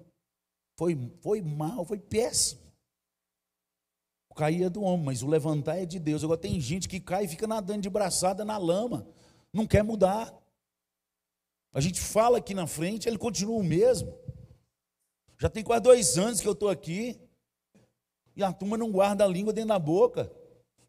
Foi, 0.78 0.98
foi 1.20 1.42
mal, 1.42 1.84
foi 1.84 2.00
péssimo. 2.00 2.62
O 4.30 4.36
cair 4.36 4.64
é 4.64 4.70
do 4.70 4.84
homem, 4.84 5.06
mas 5.06 5.22
o 5.22 5.28
levantar 5.28 5.80
é 5.80 5.86
de 5.86 6.00
Deus. 6.00 6.24
Agora 6.24 6.40
tem 6.40 6.62
gente 6.62 6.88
que 6.88 7.02
cai 7.02 7.26
e 7.26 7.28
fica 7.28 7.46
nadando 7.46 7.82
de 7.82 7.90
braçada 7.90 8.46
na 8.46 8.58
lama, 8.58 9.06
não 9.52 9.68
quer 9.68 9.84
mudar. 9.84 10.34
A 11.74 11.82
gente 11.82 12.00
fala 12.00 12.38
aqui 12.38 12.54
na 12.54 12.66
frente, 12.66 13.08
ele 13.08 13.18
continua 13.18 13.58
o 13.58 13.64
mesmo. 13.64 14.18
Já 15.40 15.50
tem 15.50 15.64
quase 15.64 15.82
dois 15.82 16.18
anos 16.18 16.42
que 16.42 16.48
eu 16.48 16.52
estou 16.52 16.70
aqui. 16.70 17.20
E 18.36 18.44
a 18.44 18.52
turma 18.52 18.78
não 18.78 18.92
guarda 18.92 19.24
a 19.24 19.28
língua 19.28 19.54
dentro 19.54 19.70
da 19.70 19.80
boca. 19.80 20.32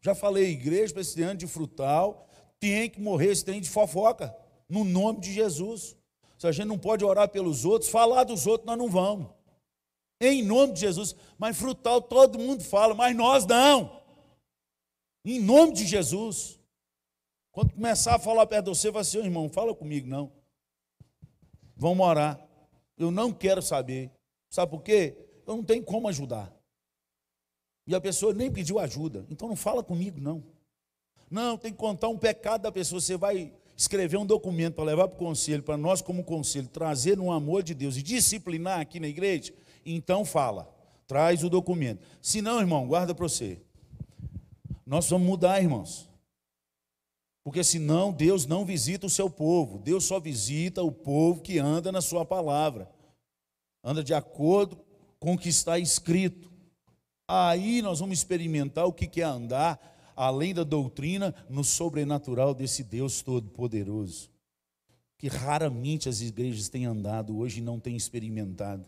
Já 0.01 0.13
falei, 0.13 0.51
igreja 0.51 0.93
para 0.93 1.01
esse 1.01 1.21
ano 1.21 1.37
de 1.37 1.47
frutal, 1.47 2.27
tem 2.59 2.89
que 2.89 2.99
morrer 2.99 3.31
esse 3.31 3.45
trem 3.45 3.61
de 3.61 3.69
fofoca. 3.69 4.35
No 4.67 4.83
nome 4.83 5.21
de 5.21 5.31
Jesus. 5.31 5.95
Se 6.37 6.47
a 6.47 6.51
gente 6.51 6.67
não 6.67 6.77
pode 6.77 7.05
orar 7.05 7.29
pelos 7.29 7.65
outros, 7.65 7.89
falar 7.89 8.23
dos 8.23 8.45
outros, 8.45 8.65
nós 8.65 8.77
não 8.77 8.89
vamos. 8.89 9.29
Em 10.19 10.43
nome 10.43 10.73
de 10.73 10.81
Jesus. 10.81 11.15
Mas 11.37 11.57
frutal 11.57 12.01
todo 12.01 12.39
mundo 12.39 12.63
fala, 12.63 12.93
mas 12.93 13.15
nós 13.15 13.45
não. 13.45 14.01
Em 15.23 15.39
nome 15.39 15.73
de 15.73 15.85
Jesus. 15.85 16.59
Quando 17.51 17.73
começar 17.73 18.15
a 18.15 18.19
falar 18.19 18.47
perto 18.47 18.71
de 18.71 18.77
você, 18.77 18.91
vai 18.91 19.03
ser, 19.03 19.19
assim, 19.19 19.27
irmão, 19.27 19.49
fala 19.49 19.75
comigo, 19.75 20.07
não. 20.07 20.31
Vamos 21.75 22.05
orar. 22.05 22.39
Eu 22.97 23.11
não 23.11 23.31
quero 23.33 23.61
saber. 23.61 24.11
Sabe 24.51 24.69
por 24.69 24.83
quê? 24.83 25.15
Eu 25.47 25.55
não 25.55 25.63
tenho 25.63 25.81
como 25.81 26.09
ajudar. 26.09 26.53
E 27.87 27.95
a 27.95 28.01
pessoa 28.01 28.33
nem 28.33 28.51
pediu 28.51 28.77
ajuda. 28.77 29.25
Então 29.29 29.47
não 29.47 29.55
fala 29.55 29.81
comigo, 29.81 30.19
não. 30.19 30.43
Não, 31.29 31.57
tem 31.57 31.71
que 31.71 31.77
contar 31.77 32.09
um 32.09 32.17
pecado 32.17 32.63
da 32.63 32.71
pessoa. 32.71 32.99
Você 32.99 33.15
vai 33.15 33.53
escrever 33.77 34.17
um 34.17 34.25
documento 34.25 34.75
para 34.75 34.83
levar 34.83 35.07
para 35.07 35.15
o 35.15 35.19
conselho, 35.19 35.63
para 35.63 35.77
nós, 35.77 36.01
como 36.01 36.23
conselho, 36.23 36.67
trazer 36.67 37.17
no 37.17 37.31
amor 37.31 37.63
de 37.63 37.73
Deus 37.73 37.95
e 37.95 38.03
disciplinar 38.03 38.81
aqui 38.81 38.99
na 38.99 39.07
igreja. 39.07 39.53
Então 39.85 40.25
fala. 40.25 40.69
Traz 41.07 41.43
o 41.43 41.49
documento. 41.49 42.05
Se 42.21 42.41
não, 42.41 42.59
irmão, 42.59 42.87
guarda 42.87 43.15
para 43.15 43.27
você. 43.27 43.61
Nós 44.85 45.09
vamos 45.09 45.27
mudar, 45.27 45.61
irmãos. 45.61 46.09
Porque 47.43 47.63
senão 47.63 48.11
Deus 48.11 48.45
não 48.45 48.65
visita 48.65 49.07
o 49.07 49.09
seu 49.09 49.29
povo. 49.29 49.77
Deus 49.79 50.03
só 50.03 50.19
visita 50.19 50.83
o 50.83 50.91
povo 50.91 51.41
que 51.41 51.57
anda 51.57 51.91
na 51.91 52.01
sua 52.01 52.25
palavra. 52.25 52.89
Anda 53.83 54.03
de 54.03 54.13
acordo 54.13 54.77
com 55.19 55.33
o 55.33 55.37
que 55.37 55.49
está 55.49 55.79
escrito. 55.79 56.51
Aí 57.27 57.81
nós 57.81 57.99
vamos 57.99 58.17
experimentar 58.17 58.85
o 58.85 58.93
que 58.93 59.21
é 59.21 59.23
andar 59.23 59.79
além 60.15 60.53
da 60.53 60.63
doutrina 60.63 61.33
no 61.49 61.63
sobrenatural 61.63 62.53
desse 62.53 62.83
Deus 62.83 63.21
todo-poderoso. 63.21 64.29
Que 65.17 65.27
raramente 65.27 66.09
as 66.09 66.21
igrejas 66.21 66.69
têm 66.69 66.85
andado 66.85 67.37
hoje 67.37 67.59
e 67.59 67.63
não 67.63 67.79
têm 67.79 67.95
experimentado. 67.95 68.87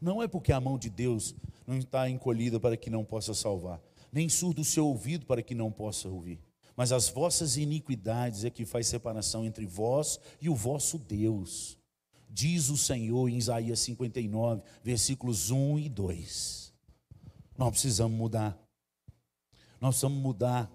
Não 0.00 0.22
é 0.22 0.28
porque 0.28 0.52
a 0.52 0.60
mão 0.60 0.78
de 0.78 0.88
Deus 0.88 1.34
não 1.66 1.76
está 1.76 2.08
encolhida 2.08 2.58
para 2.58 2.76
que 2.76 2.88
não 2.88 3.04
possa 3.04 3.34
salvar, 3.34 3.80
nem 4.10 4.28
surdo 4.28 4.62
o 4.62 4.64
seu 4.64 4.86
ouvido 4.86 5.26
para 5.26 5.42
que 5.42 5.54
não 5.54 5.70
possa 5.70 6.08
ouvir 6.08 6.40
mas 6.80 6.92
as 6.92 7.10
vossas 7.10 7.58
iniquidades 7.58 8.42
é 8.42 8.48
que 8.48 8.64
faz 8.64 8.86
separação 8.86 9.44
entre 9.44 9.66
vós 9.66 10.18
e 10.40 10.48
o 10.48 10.54
vosso 10.54 10.98
Deus. 10.98 11.76
Diz 12.32 12.70
o 12.70 12.76
Senhor 12.76 13.28
em 13.28 13.36
Isaías 13.36 13.80
59, 13.80 14.62
versículos 14.84 15.50
1 15.50 15.80
e 15.80 15.88
2. 15.88 16.72
Nós 17.58 17.70
precisamos 17.70 18.16
mudar. 18.16 18.56
Nós 19.80 19.96
precisamos 19.96 20.22
mudar 20.22 20.70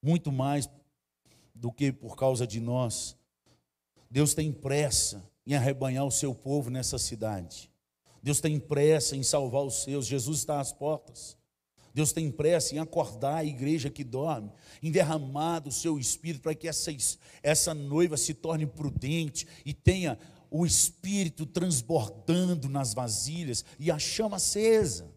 muito 0.00 0.30
mais 0.30 0.70
do 1.52 1.72
que 1.72 1.90
por 1.90 2.16
causa 2.16 2.46
de 2.46 2.60
nós. 2.60 3.16
Deus 4.08 4.32
tem 4.32 4.52
pressa 4.52 5.28
em 5.44 5.54
arrebanhar 5.54 6.06
o 6.06 6.10
seu 6.10 6.32
povo 6.32 6.70
nessa 6.70 6.98
cidade. 6.98 7.70
Deus 8.22 8.40
tem 8.40 8.60
pressa 8.60 9.16
em 9.16 9.22
salvar 9.22 9.62
os 9.64 9.82
seus. 9.82 10.06
Jesus 10.06 10.38
está 10.38 10.60
às 10.60 10.72
portas. 10.72 11.36
Deus 11.94 12.12
tem 12.12 12.30
pressa 12.30 12.74
em 12.74 12.78
acordar 12.78 13.36
a 13.36 13.44
igreja 13.44 13.88
que 13.88 14.02
dorme, 14.02 14.50
em 14.82 14.90
derramar 14.90 15.60
do 15.60 15.70
seu 15.70 15.96
espírito 15.96 16.42
para 16.42 16.54
que 16.54 16.66
essa, 16.66 16.90
essa 17.40 17.72
noiva 17.72 18.16
se 18.16 18.34
torne 18.34 18.66
prudente 18.66 19.46
e 19.64 19.72
tenha 19.72 20.18
o 20.56 20.64
espírito 20.64 21.44
transbordando 21.44 22.68
nas 22.68 22.94
vasilhas 22.94 23.64
e 23.76 23.90
a 23.90 23.98
chama 23.98 24.36
acesa. 24.36 25.10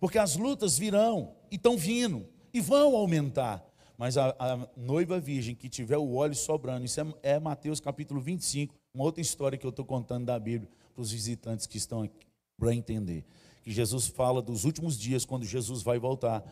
Porque 0.00 0.16
as 0.16 0.36
lutas 0.36 0.78
virão 0.78 1.34
e 1.50 1.56
estão 1.56 1.76
vindo 1.76 2.26
e 2.50 2.58
vão 2.58 2.96
aumentar. 2.96 3.62
Mas 3.98 4.16
a, 4.16 4.34
a, 4.38 4.66
noiva 4.74 5.20
virgem 5.20 5.54
que 5.54 5.68
tiver 5.68 5.98
o 5.98 6.14
óleo 6.14 6.34
sobrando, 6.34 6.86
isso 6.86 6.98
é, 6.98 7.34
é 7.34 7.38
Mateus 7.38 7.78
capítulo 7.78 8.22
25, 8.22 8.74
uma 8.94 9.04
outra 9.04 9.20
história 9.20 9.58
que 9.58 9.66
eu 9.66 9.70
estou 9.70 9.84
contando 9.84 10.24
da 10.24 10.38
Bíblia 10.38 10.70
para 10.94 11.02
os 11.02 11.12
visitantes 11.12 11.66
que 11.66 11.76
estão 11.76 12.00
aqui, 12.00 12.26
para 12.56 12.74
entender. 12.74 13.26
Que 13.62 13.70
Jesus 13.70 14.06
fala 14.06 14.40
dos 14.40 14.64
últimos 14.64 14.98
dias, 14.98 15.26
quando 15.26 15.44
Jesus 15.44 15.82
vai 15.82 15.98
voltar. 15.98 16.42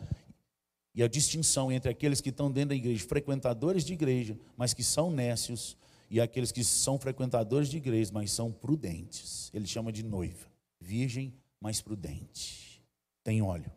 E 0.94 1.02
a 1.02 1.08
distinção 1.08 1.72
entre 1.72 1.90
aqueles 1.90 2.20
que 2.20 2.28
estão 2.28 2.52
dentro 2.52 2.68
da 2.68 2.74
igreja, 2.74 3.08
frequentadores 3.08 3.86
de 3.86 3.94
igreja, 3.94 4.38
mas 4.54 4.74
que 4.74 4.84
são 4.84 5.10
nécios, 5.10 5.78
e 6.10 6.20
aqueles 6.20 6.50
que 6.50 6.64
são 6.64 6.98
frequentadores 6.98 7.68
de 7.68 7.76
igreja, 7.76 8.10
mas 8.12 8.32
são 8.32 8.50
prudentes. 8.50 9.48
Ele 9.54 9.66
chama 9.66 9.92
de 9.92 10.02
noiva, 10.02 10.50
virgem, 10.80 11.32
mas 11.60 11.80
prudente. 11.80 12.84
Tem 13.22 13.40
óleo. 13.40 13.70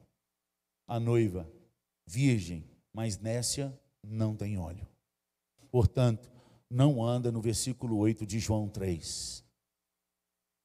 A 0.88 1.00
noiva, 1.00 1.48
virgem, 2.08 2.66
mas 2.92 3.20
nécia, 3.20 3.78
não 4.04 4.36
tem 4.36 4.58
óleo. 4.58 4.88
Portanto, 5.70 6.32
não 6.70 7.04
anda 7.04 7.32
no 7.32 7.40
versículo 7.40 7.98
8 7.98 8.26
de 8.26 8.40
João 8.40 8.68
3. 8.68 9.44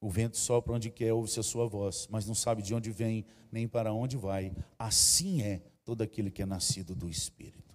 O 0.00 0.08
vento 0.08 0.38
sopra 0.38 0.72
onde 0.72 0.90
quer, 0.90 1.12
ouve-se 1.12 1.40
a 1.40 1.42
sua 1.42 1.66
voz, 1.66 2.08
mas 2.10 2.24
não 2.24 2.34
sabe 2.34 2.62
de 2.62 2.74
onde 2.74 2.90
vem, 2.90 3.26
nem 3.52 3.68
para 3.68 3.92
onde 3.92 4.16
vai. 4.16 4.54
Assim 4.78 5.42
é 5.42 5.60
todo 5.84 6.02
aquele 6.02 6.30
que 6.30 6.40
é 6.40 6.46
nascido 6.46 6.94
do 6.94 7.08
Espírito. 7.10 7.67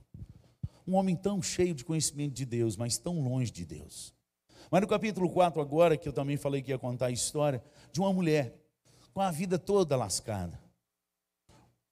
Um 0.87 0.95
homem 0.95 1.15
tão 1.15 1.41
cheio 1.41 1.73
de 1.73 1.85
conhecimento 1.85 2.33
de 2.33 2.45
Deus, 2.45 2.75
mas 2.75 2.97
tão 2.97 3.21
longe 3.21 3.51
de 3.51 3.65
Deus. 3.65 4.13
Mas 4.69 4.81
no 4.81 4.87
capítulo 4.87 5.29
4, 5.29 5.61
agora, 5.61 5.97
que 5.97 6.07
eu 6.07 6.13
também 6.13 6.35
falei 6.35 6.61
que 6.61 6.71
ia 6.71 6.79
contar 6.79 7.07
a 7.07 7.11
história 7.11 7.63
de 7.91 7.99
uma 7.99 8.11
mulher 8.11 8.55
com 9.13 9.21
a 9.21 9.31
vida 9.31 9.59
toda 9.59 9.95
lascada. 9.95 10.59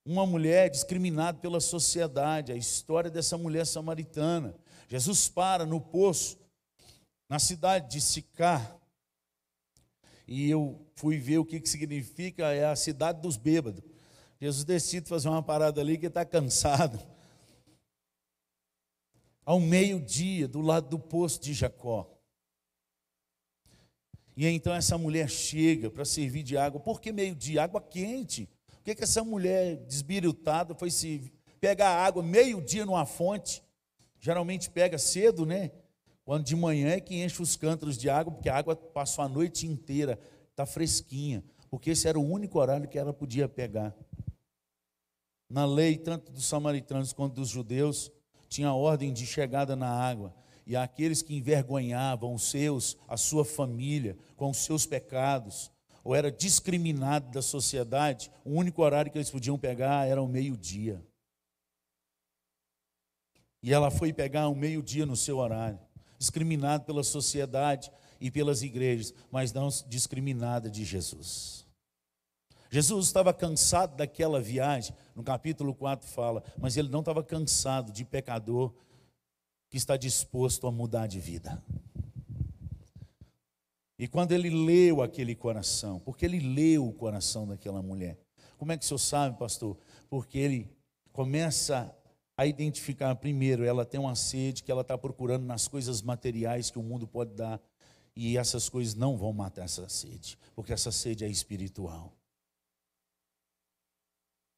Uma 0.04 0.26
mulher 0.26 0.70
discriminada 0.70 1.38
pela 1.38 1.60
sociedade, 1.60 2.52
a 2.52 2.56
história 2.56 3.10
dessa 3.10 3.38
mulher 3.38 3.66
samaritana. 3.66 4.56
Jesus 4.90 5.30
para 5.30 5.66
no 5.66 5.80
poço, 5.80 6.40
na 7.30 7.40
cidade 7.40 7.90
de 7.90 8.02
Sicar, 8.02 8.76
e 10.28 10.50
eu 10.50 10.86
fui 10.96 11.18
ver 11.18 11.38
o 11.40 11.46
que, 11.46 11.60
que 11.60 11.70
significa, 11.70 12.54
é 12.54 12.66
a 12.66 12.76
cidade 12.76 13.22
dos 13.22 13.38
bêbados. 13.38 13.84
Jesus 14.40 14.64
decide 14.64 15.08
fazer 15.08 15.30
uma 15.30 15.44
parada 15.44 15.82
ali 15.82 15.98
que 15.98 16.08
está 16.08 16.26
cansado 16.26 17.00
ao 19.52 19.60
meio-dia, 19.60 20.48
do 20.48 20.62
lado 20.62 20.88
do 20.88 20.98
poço 20.98 21.42
de 21.42 21.54
Jacó. 21.54 22.10
E 24.38 24.48
então 24.48 24.74
essa 24.74 24.98
mulher 24.98 25.30
chega 25.30 25.92
para 25.92 26.06
servir 26.06 26.42
de 26.42 26.56
água. 26.56 26.80
Por 26.80 27.02
que 27.02 27.12
meio-dia? 27.12 27.62
Água 27.62 27.82
quente. 27.82 28.48
Por 28.68 28.82
que, 28.82 28.96
que 28.96 29.04
essa 29.04 29.26
mulher 29.26 29.76
desbirutada 29.76 30.74
foi 30.74 30.90
se 30.90 31.34
pegar 31.60 31.90
água 31.90 32.24
meio-dia 32.24 32.86
numa 32.86 33.06
fonte? 33.06 33.62
Geralmente 34.22 34.70
pega 34.70 34.98
cedo, 34.98 35.46
né? 35.46 35.70
Quando 36.24 36.46
de 36.46 36.56
manhã 36.56 36.92
é 36.92 37.02
que 37.02 37.22
enche 37.22 37.42
os 37.42 37.58
cântaros 37.58 37.98
de 37.98 38.10
água, 38.10 38.34
porque 38.34 38.48
a 38.48 38.56
água 38.56 38.74
passou 38.74 39.22
a 39.22 39.28
noite 39.28 39.68
inteira, 39.68 40.18
está 40.50 40.66
fresquinha. 40.66 41.44
Porque 41.70 41.90
esse 41.90 42.08
era 42.08 42.18
o 42.18 42.26
único 42.26 42.58
horário 42.58 42.88
que 42.88 42.98
ela 42.98 43.12
podia 43.12 43.50
pegar. 43.50 43.94
Na 45.50 45.66
lei, 45.66 45.98
tanto 45.98 46.32
dos 46.32 46.46
samaritanos 46.46 47.12
quanto 47.12 47.34
dos 47.34 47.50
judeus, 47.50 48.10
tinha 48.52 48.74
ordem 48.74 49.14
de 49.14 49.26
chegada 49.26 49.78
na 49.78 49.88
água, 49.88 50.36
e 50.68 50.76
aqueles 50.76 51.22
que 51.22 51.34
envergonhavam 51.34 52.36
os 52.36 52.44
seus, 52.52 52.98
a 53.08 53.16
sua 53.16 53.46
família, 53.46 54.18
com 54.36 54.50
os 54.50 54.58
seus 54.58 54.86
pecados, 54.86 55.72
ou 56.04 56.14
era 56.14 56.30
discriminado 56.30 57.32
da 57.32 57.42
sociedade, 57.42 58.30
o 58.44 58.52
único 58.52 58.82
horário 58.82 59.10
que 59.10 59.18
eles 59.18 59.30
podiam 59.30 59.58
pegar 59.58 60.06
era 60.06 60.22
o 60.22 60.28
meio-dia. 60.28 61.02
E 63.64 63.72
ela 63.72 63.90
foi 63.90 64.12
pegar 64.12 64.50
o 64.50 64.56
meio-dia 64.56 65.06
no 65.06 65.16
seu 65.16 65.38
horário, 65.38 65.80
discriminado 66.20 66.84
pela 66.84 67.04
sociedade 67.04 67.90
e 68.20 68.30
pelas 68.30 68.64
igrejas, 68.64 69.14
mas 69.32 69.54
não 69.54 69.70
discriminada 69.88 70.70
de 70.70 70.84
Jesus. 70.84 71.66
Jesus 72.74 73.08
estava 73.08 73.34
cansado 73.34 73.98
daquela 73.98 74.40
viagem, 74.40 74.96
no 75.14 75.22
capítulo 75.22 75.76
4 75.76 76.08
fala, 76.08 76.42
mas 76.58 76.78
ele 76.78 76.88
não 76.88 77.02
estava 77.02 77.22
cansado 77.22 77.92
de 77.92 78.06
pecador 78.06 78.74
que 79.70 79.76
está 79.76 79.98
disposto 79.98 80.66
a 80.66 80.72
mudar 80.72 81.06
de 81.06 81.20
vida. 81.20 81.62
E 84.00 84.08
quando 84.08 84.32
ele 84.32 84.50
leu 84.50 85.02
aquele 85.02 85.36
coração, 85.36 86.00
porque 86.00 86.26
ele 86.26 86.40
leu 86.40 86.88
o 86.88 86.94
coração 86.94 87.46
daquela 87.46 87.82
mulher, 87.82 88.18
como 88.58 88.72
é 88.72 88.78
que 88.78 88.86
o 88.86 88.88
senhor 88.88 89.00
sabe, 89.00 89.38
pastor? 89.38 89.78
Porque 90.10 90.38
ele 90.40 90.72
começa 91.12 91.94
a 92.38 92.46
identificar, 92.46 93.14
primeiro, 93.16 93.66
ela 93.66 93.86
tem 93.86 94.00
uma 94.00 94.16
sede 94.16 94.64
que 94.64 94.72
ela 94.72 94.82
está 94.82 94.98
procurando 94.98 95.46
nas 95.46 95.68
coisas 95.68 96.02
materiais 96.02 96.72
que 96.72 96.80
o 96.80 96.84
mundo 96.84 97.06
pode 97.06 97.34
dar, 97.34 97.62
e 98.16 98.38
essas 98.38 98.70
coisas 98.70 98.96
não 98.96 99.18
vão 99.18 99.34
matar 99.34 99.66
essa 99.66 99.90
sede, 99.90 100.38
porque 100.56 100.72
essa 100.72 100.92
sede 100.92 101.26
é 101.26 101.28
espiritual. 101.28 102.14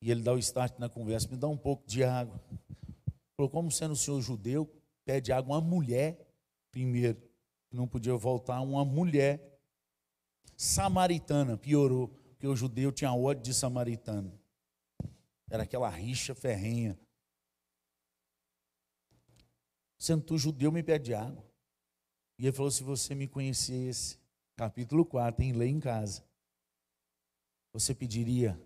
E 0.04 0.12
ele 0.12 0.22
dá 0.22 0.34
o 0.34 0.38
start 0.38 0.78
na 0.80 0.90
conversa, 0.90 1.30
me 1.30 1.38
dá 1.38 1.48
um 1.48 1.56
pouco 1.56 1.88
de 1.88 2.04
água. 2.04 2.38
Falou, 3.38 3.50
como 3.50 3.72
sendo 3.72 3.94
o 3.94 3.96
senhor 3.96 4.20
judeu, 4.20 4.70
pede 5.06 5.32
água 5.32 5.56
uma 5.56 5.62
mulher, 5.62 6.28
primeiro, 6.70 7.24
não 7.72 7.88
podia 7.88 8.14
voltar, 8.18 8.60
uma 8.60 8.84
mulher 8.84 9.58
samaritana, 10.58 11.58
piorou, 11.58 12.10
porque 12.10 12.46
o 12.46 12.54
judeu 12.54 12.92
tinha 12.92 13.14
ódio 13.14 13.44
de 13.44 13.54
samaritano. 13.54 14.38
Era 15.50 15.64
aquela 15.64 15.88
rixa 15.88 16.36
ferrenha. 16.36 17.00
Sendo 19.98 20.22
tu 20.22 20.38
judeu, 20.38 20.70
me 20.70 20.84
pede 20.84 21.14
água. 21.14 21.50
E 22.38 22.46
ele 22.46 22.52
falou: 22.52 22.70
se 22.70 22.84
você 22.84 23.16
me 23.16 23.26
conhecesse, 23.26 24.20
capítulo 24.58 25.06
4, 25.06 25.38
tem 25.38 25.54
lei 25.54 25.70
em 25.70 25.80
casa, 25.80 26.26
você 27.72 27.96
pediria 27.96 28.62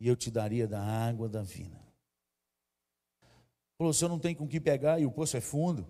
e 0.00 0.06
eu 0.06 0.16
te 0.16 0.30
daria 0.30 0.66
da 0.66 0.82
água 0.82 1.28
da 1.28 1.42
vida. 1.42 1.78
Falou, 3.76 3.90
o 3.90 3.94
senhor 3.94 4.08
não 4.08 4.18
tem 4.18 4.34
com 4.34 4.46
que 4.46 4.60
pegar 4.60 4.98
e 5.00 5.06
o 5.06 5.12
poço 5.12 5.36
é 5.36 5.40
fundo. 5.40 5.82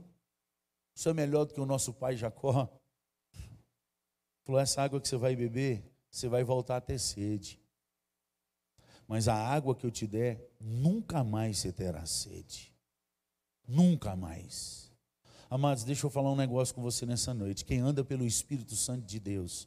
O 0.94 0.98
senhor 0.98 1.14
é 1.14 1.16
melhor 1.16 1.44
do 1.44 1.54
que 1.54 1.60
o 1.60 1.66
nosso 1.66 1.92
pai 1.92 2.16
Jacó. 2.16 2.68
Falou, 4.44 4.60
essa 4.60 4.82
água 4.82 5.00
que 5.00 5.08
você 5.08 5.16
vai 5.16 5.34
beber, 5.34 5.82
você 6.10 6.28
vai 6.28 6.44
voltar 6.44 6.76
a 6.76 6.80
ter 6.80 6.98
sede. 6.98 7.60
Mas 9.06 9.26
a 9.26 9.34
água 9.34 9.74
que 9.74 9.86
eu 9.86 9.90
te 9.90 10.06
der, 10.06 10.50
nunca 10.60 11.24
mais 11.24 11.58
você 11.58 11.72
terá 11.72 12.04
sede. 12.04 12.74
Nunca 13.66 14.14
mais. 14.14 14.92
Amados, 15.50 15.84
deixa 15.84 16.04
eu 16.04 16.10
falar 16.10 16.30
um 16.30 16.36
negócio 16.36 16.74
com 16.74 16.82
você 16.82 17.06
nessa 17.06 17.32
noite. 17.32 17.64
Quem 17.64 17.80
anda 17.80 18.04
pelo 18.04 18.26
Espírito 18.26 18.76
Santo 18.76 19.06
de 19.06 19.18
Deus, 19.18 19.66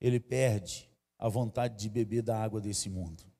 ele 0.00 0.18
perde 0.18 0.90
a 1.18 1.28
vontade 1.28 1.76
de 1.76 1.90
beber 1.90 2.22
da 2.22 2.42
água 2.42 2.60
desse 2.60 2.88
mundo. 2.88 3.31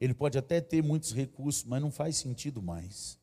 Ele 0.00 0.14
pode 0.14 0.38
até 0.38 0.60
ter 0.60 0.82
muitos 0.82 1.12
recursos, 1.12 1.62
mas 1.64 1.82
não 1.82 1.90
faz 1.90 2.16
sentido 2.16 2.62
mais. 2.62 3.20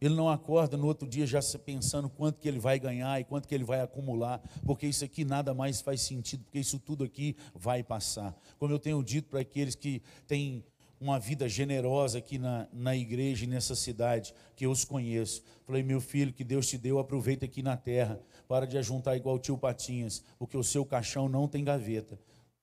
Ele 0.00 0.14
não 0.14 0.30
acorda 0.30 0.78
no 0.78 0.86
outro 0.86 1.06
dia 1.06 1.26
já 1.26 1.40
pensando 1.58 2.08
quanto 2.08 2.40
que 2.40 2.48
ele 2.48 2.58
vai 2.58 2.78
ganhar 2.78 3.20
e 3.20 3.24
quanto 3.24 3.46
que 3.46 3.54
ele 3.54 3.64
vai 3.64 3.82
acumular, 3.82 4.40
porque 4.64 4.86
isso 4.86 5.04
aqui 5.04 5.26
nada 5.26 5.52
mais 5.52 5.82
faz 5.82 6.00
sentido, 6.00 6.42
porque 6.44 6.58
isso 6.58 6.78
tudo 6.78 7.04
aqui 7.04 7.36
vai 7.54 7.82
passar. 7.82 8.34
Como 8.58 8.72
eu 8.72 8.78
tenho 8.78 9.02
dito 9.04 9.28
para 9.28 9.40
aqueles 9.40 9.74
que 9.74 10.02
têm 10.26 10.64
uma 10.98 11.18
vida 11.20 11.46
generosa 11.46 12.16
aqui 12.16 12.38
na, 12.38 12.66
na 12.72 12.96
igreja 12.96 13.44
e 13.44 13.48
nessa 13.48 13.74
cidade, 13.74 14.34
que 14.56 14.64
eu 14.64 14.70
os 14.70 14.86
conheço. 14.86 15.42
Falei, 15.66 15.82
meu 15.82 16.00
filho, 16.00 16.32
que 16.32 16.44
Deus 16.44 16.66
te 16.66 16.78
deu, 16.78 16.98
aproveita 16.98 17.44
aqui 17.44 17.62
na 17.62 17.76
terra. 17.76 18.20
Para 18.48 18.66
de 18.66 18.78
ajuntar 18.78 19.16
igual 19.16 19.36
o 19.36 19.38
tio 19.38 19.56
Patinhas, 19.56 20.22
porque 20.38 20.56
o 20.56 20.64
seu 20.64 20.84
caixão 20.84 21.28
não 21.28 21.46
tem 21.46 21.62
gaveta 21.62 22.18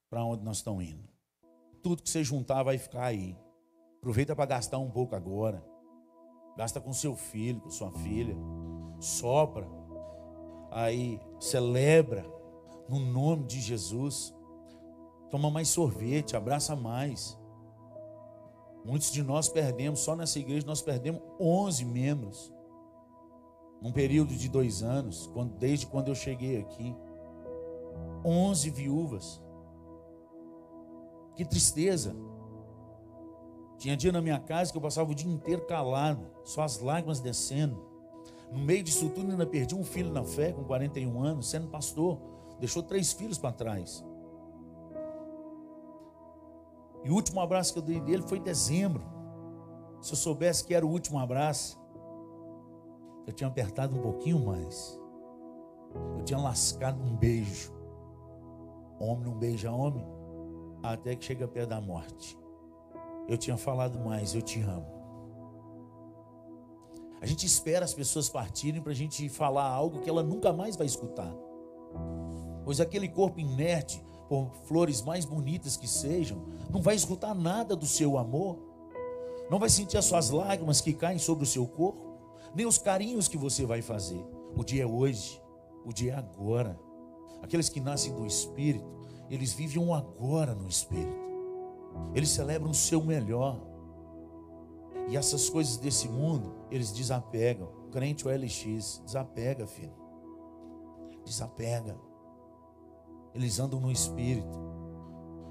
para 0.10 0.24
onde 0.24 0.43
nós 0.43 0.58
estamos 0.58 0.84
indo 0.84 1.16
tudo 1.82 2.04
que 2.04 2.10
você 2.10 2.24
juntar 2.24 2.63
vai 2.63 2.78
ficar 2.78 3.06
aí. 3.06 3.38
Aproveita 3.98 4.36
para 4.36 4.46
gastar 4.46 4.78
um 4.78 4.90
pouco 4.90 5.16
agora. 5.16 5.63
Gasta 6.58 6.80
com 6.82 6.94
seu 6.94 7.16
filho, 7.16 7.62
com 7.62 7.70
sua 7.70 7.92
filha. 7.92 8.36
Sopra. 9.00 9.68
Aí 10.72 11.20
celebra 11.40 12.26
no 12.90 13.00
nome 13.00 13.46
de 13.46 13.60
Jesus. 13.60 14.34
Toma 15.30 15.50
mais 15.52 15.68
sorvete, 15.68 16.36
abraça 16.36 16.76
mais. 16.76 17.38
Muitos 18.86 19.12
de 19.12 19.22
nós 19.22 19.50
perdemos, 19.50 20.00
só 20.00 20.16
nessa 20.16 20.40
igreja 20.40 20.66
nós 20.66 20.82
perdemos 20.82 21.22
11 21.40 21.84
membros. 21.86 22.54
Num 23.82 23.92
período 23.92 24.34
de 24.34 24.50
dois 24.50 24.82
anos, 24.82 25.30
desde 25.60 25.86
quando 25.86 26.08
eu 26.08 26.16
cheguei 26.16 26.60
aqui. 26.60 26.96
11 28.24 28.70
viúvas. 28.72 29.42
Que 31.38 31.45
tristeza. 31.45 32.15
Tinha 33.78 33.95
dia 33.95 34.12
na 34.12 34.21
minha 34.21 34.39
casa 34.39 34.71
que 34.71 34.78
eu 34.78 34.82
passava 34.82 35.12
o 35.12 35.15
dia 35.15 35.32
inteiro 35.32 35.67
calado, 35.67 36.26
só 36.43 36.63
as 36.63 36.80
lágrimas 36.80 37.19
descendo. 37.19 37.86
No 38.52 38.58
meio 38.58 38.84
disso 38.84 39.10
tudo, 39.10 39.30
ainda 39.30 39.45
perdi 39.45 39.76
um 39.76 39.84
filho 39.84 40.12
na 40.12 40.23
fé, 40.23 40.52
com 40.52 40.63
41 40.63 41.21
anos, 41.21 41.47
sendo 41.47 41.67
pastor. 41.67 42.19
Deixou 42.60 42.82
três 42.82 43.13
filhos 43.13 43.38
para 43.38 43.52
trás. 43.52 44.04
E 47.04 47.12
o 47.12 47.13
último 47.13 47.39
abraço 47.39 47.71
que 47.71 47.80
eu 47.80 47.84
dei 47.84 48.02
dele 48.02 48.23
foi 48.23 48.39
em 48.39 48.43
dezembro. 48.43 49.04
Se 50.02 50.13
eu 50.13 50.17
soubesse 50.17 50.65
que 50.65 50.73
era 50.73 50.86
o 50.86 50.89
último 50.89 51.19
abraço, 51.19 51.80
eu 53.28 53.34
tinha 53.34 53.47
apertado 53.47 53.95
um 53.95 54.02
pouquinho 54.02 54.43
mais. 54.43 55.00
Eu 56.17 56.23
tinha 56.23 56.39
lascado 56.39 57.00
um 57.00 57.15
beijo. 57.15 57.71
Homem 59.00 59.26
não 59.26 59.38
beija 59.38 59.71
homem, 59.71 60.04
até 60.82 61.16
que 61.16 61.26
chega 61.26 61.48
perto 61.48 61.70
da 61.70 61.82
morte. 61.82 62.38
Eu 63.28 63.38
tinha 63.38 63.58
falado 63.58 64.00
mais, 64.00 64.34
eu 64.34 64.42
te 64.42 64.62
amo. 64.62 64.98
A 67.20 67.26
gente 67.26 67.46
espera 67.46 67.84
as 67.84 67.94
pessoas 67.94 68.30
partirem 68.30 68.82
para 68.82 68.92
a 68.92 68.96
gente 68.96 69.28
falar 69.28 69.68
algo 69.68 70.02
que 70.02 70.10
ela 70.10 70.22
nunca 70.22 70.54
mais 70.54 70.76
vai 70.76 70.86
escutar. 70.86 71.34
Pois 72.63 72.80
aquele 72.80 73.08
corpo 73.08 73.40
inerte, 73.40 74.04
por 74.30 74.52
flores 74.66 75.02
mais 75.02 75.26
bonitas 75.26 75.78
que 75.78 75.88
sejam, 75.88 76.46
não 76.70 76.82
vai 76.82 76.96
escutar 76.96 77.34
nada 77.34 77.76
do 77.76 77.86
seu 77.86 78.18
amor, 78.18 78.58
não 79.50 79.58
vai 79.58 79.70
sentir 79.70 79.98
as 79.98 80.06
suas 80.06 80.30
lágrimas 80.30 80.82
que 80.82 80.94
caem 80.94 81.18
sobre 81.18 81.44
o 81.44 81.48
seu 81.48 81.66
corpo, 81.66 82.18
nem 82.54 82.66
os 82.66 82.78
carinhos 82.78 83.28
que 83.28 83.38
você 83.38 83.66
vai 83.66 83.82
fazer. 83.82 84.24
O 84.56 84.63
dia 84.63 84.84
é 84.84 84.86
hoje, 84.86 85.42
o 85.86 85.94
dia 85.94 86.13
é 86.13 86.16
agora. 86.16 86.78
Aqueles 87.42 87.70
que 87.70 87.80
nascem 87.80 88.13
do 88.13 88.26
Espírito, 88.26 88.97
eles 89.30 89.54
vivem 89.54 89.82
um 89.82 89.94
agora 89.94 90.54
no 90.56 90.68
Espírito, 90.68 91.28
eles 92.13 92.30
celebram 92.30 92.72
o 92.72 92.76
seu 92.76 93.04
melhor. 93.04 93.60
E 95.10 95.16
essas 95.16 95.50
coisas 95.50 95.78
desse 95.78 96.10
mundo, 96.10 96.54
eles 96.70 96.92
desapegam. 96.92 97.70
O 97.88 97.90
crente 97.90 98.28
OLX, 98.28 99.02
desapega, 99.06 99.66
filho. 99.66 99.94
Desapega. 101.24 101.98
Eles 103.34 103.60
andam 103.60 103.80
no 103.80 103.92
espírito. 103.92 104.60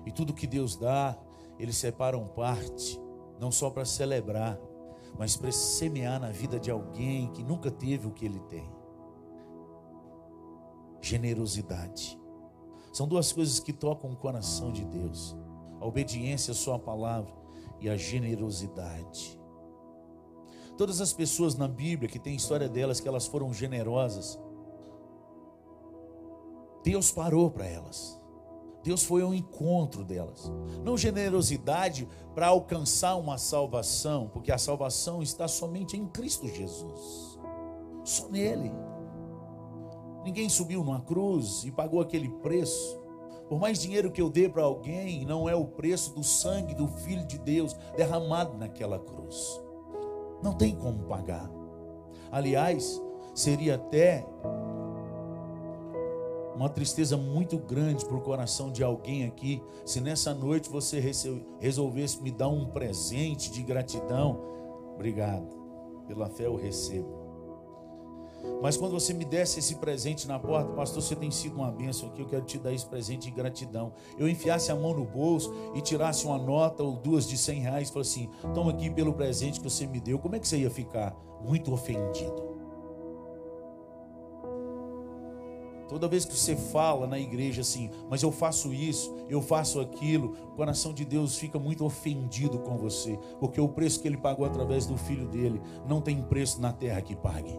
E 0.04 0.12
tudo 0.12 0.34
que 0.34 0.46
Deus 0.46 0.76
dá, 0.76 1.18
eles 1.58 1.76
separam 1.76 2.26
parte, 2.28 3.00
não 3.40 3.50
só 3.50 3.70
para 3.70 3.84
celebrar, 3.84 4.58
mas 5.18 5.36
para 5.36 5.50
semear 5.50 6.20
na 6.20 6.30
vida 6.30 6.60
de 6.60 6.70
alguém 6.70 7.30
que 7.32 7.42
nunca 7.42 7.70
teve 7.70 8.06
o 8.06 8.12
que 8.12 8.24
ele 8.26 8.40
tem. 8.40 8.70
Generosidade. 11.00 12.20
São 12.96 13.06
duas 13.06 13.30
coisas 13.30 13.60
que 13.60 13.74
tocam 13.74 14.10
o 14.10 14.16
coração 14.16 14.72
de 14.72 14.82
Deus: 14.82 15.36
a 15.78 15.84
obediência 15.84 16.52
à 16.52 16.54
Sua 16.54 16.78
palavra 16.78 17.30
e 17.78 17.90
a 17.90 17.94
generosidade. 17.94 19.38
Todas 20.78 21.02
as 21.02 21.12
pessoas 21.12 21.56
na 21.56 21.68
Bíblia 21.68 22.08
que 22.08 22.18
tem 22.18 22.34
história 22.34 22.70
delas 22.70 22.98
que 22.98 23.06
elas 23.06 23.26
foram 23.26 23.52
generosas, 23.52 24.38
Deus 26.82 27.12
parou 27.12 27.50
para 27.50 27.66
elas. 27.66 28.18
Deus 28.82 29.04
foi 29.04 29.20
ao 29.20 29.34
encontro 29.34 30.02
delas. 30.02 30.50
Não 30.82 30.96
generosidade 30.96 32.08
para 32.34 32.46
alcançar 32.46 33.16
uma 33.16 33.36
salvação, 33.36 34.30
porque 34.32 34.50
a 34.50 34.56
salvação 34.56 35.22
está 35.22 35.46
somente 35.46 35.98
em 35.98 36.06
Cristo 36.06 36.48
Jesus. 36.48 37.38
Só 38.04 38.26
nele. 38.30 38.72
Ninguém 40.26 40.48
subiu 40.48 40.82
numa 40.82 41.00
cruz 41.00 41.62
e 41.62 41.70
pagou 41.70 42.00
aquele 42.00 42.28
preço. 42.28 43.00
Por 43.48 43.60
mais 43.60 43.78
dinheiro 43.78 44.10
que 44.10 44.20
eu 44.20 44.28
dê 44.28 44.48
para 44.48 44.64
alguém, 44.64 45.24
não 45.24 45.48
é 45.48 45.54
o 45.54 45.64
preço 45.64 46.12
do 46.12 46.24
sangue 46.24 46.74
do 46.74 46.88
Filho 46.88 47.24
de 47.24 47.38
Deus 47.38 47.76
derramado 47.96 48.58
naquela 48.58 48.98
cruz. 48.98 49.62
Não 50.42 50.52
tem 50.52 50.74
como 50.74 51.04
pagar. 51.04 51.48
Aliás, 52.32 53.00
seria 53.36 53.76
até 53.76 54.26
uma 56.56 56.68
tristeza 56.68 57.16
muito 57.16 57.56
grande 57.56 58.04
para 58.04 58.16
o 58.16 58.20
coração 58.20 58.72
de 58.72 58.82
alguém 58.82 59.26
aqui, 59.26 59.62
se 59.84 60.00
nessa 60.00 60.34
noite 60.34 60.68
você 60.68 61.00
resolvesse 61.60 62.20
me 62.20 62.32
dar 62.32 62.48
um 62.48 62.66
presente 62.66 63.52
de 63.52 63.62
gratidão. 63.62 64.40
Obrigado, 64.92 65.56
pela 66.08 66.28
fé 66.28 66.46
eu 66.46 66.56
recebo. 66.56 67.15
Mas 68.62 68.76
quando 68.76 68.92
você 68.92 69.12
me 69.12 69.24
desse 69.24 69.58
esse 69.58 69.76
presente 69.76 70.26
na 70.26 70.38
porta, 70.38 70.72
pastor, 70.72 71.02
você 71.02 71.14
tem 71.14 71.30
sido 71.30 71.56
uma 71.56 71.70
bênção 71.70 72.08
aqui, 72.08 72.20
eu 72.20 72.26
quero 72.26 72.44
te 72.44 72.58
dar 72.58 72.72
esse 72.72 72.86
presente 72.86 73.24
de 73.24 73.30
gratidão. 73.30 73.92
Eu 74.18 74.28
enfiasse 74.28 74.72
a 74.72 74.76
mão 74.76 74.94
no 74.94 75.04
bolso 75.04 75.52
e 75.74 75.80
tirasse 75.80 76.26
uma 76.26 76.38
nota 76.38 76.82
ou 76.82 76.96
duas 76.96 77.28
de 77.28 77.36
cem 77.36 77.60
reais 77.60 77.88
e 77.88 77.92
falasse 77.92 78.20
assim: 78.20 78.52
toma 78.54 78.70
aqui 78.70 78.90
pelo 78.90 79.12
presente 79.12 79.60
que 79.60 79.64
você 79.64 79.86
me 79.86 80.00
deu. 80.00 80.18
Como 80.18 80.34
é 80.36 80.38
que 80.38 80.48
você 80.48 80.58
ia 80.58 80.70
ficar? 80.70 81.14
Muito 81.42 81.72
ofendido. 81.72 82.56
Toda 85.88 86.08
vez 86.08 86.24
que 86.24 86.36
você 86.36 86.56
fala 86.56 87.06
na 87.06 87.18
igreja 87.18 87.60
assim, 87.60 87.88
mas 88.10 88.20
eu 88.20 88.32
faço 88.32 88.74
isso, 88.74 89.14
eu 89.28 89.40
faço 89.40 89.78
aquilo, 89.78 90.34
o 90.50 90.56
coração 90.56 90.92
de 90.92 91.04
Deus 91.04 91.36
fica 91.36 91.60
muito 91.60 91.84
ofendido 91.84 92.58
com 92.58 92.76
você, 92.76 93.16
porque 93.38 93.60
o 93.60 93.68
preço 93.68 94.02
que 94.02 94.08
ele 94.08 94.16
pagou 94.16 94.44
através 94.44 94.84
do 94.84 94.96
filho 94.96 95.28
dele 95.28 95.62
não 95.86 96.00
tem 96.00 96.20
preço 96.20 96.60
na 96.60 96.72
terra 96.72 97.00
que 97.00 97.14
pague 97.14 97.56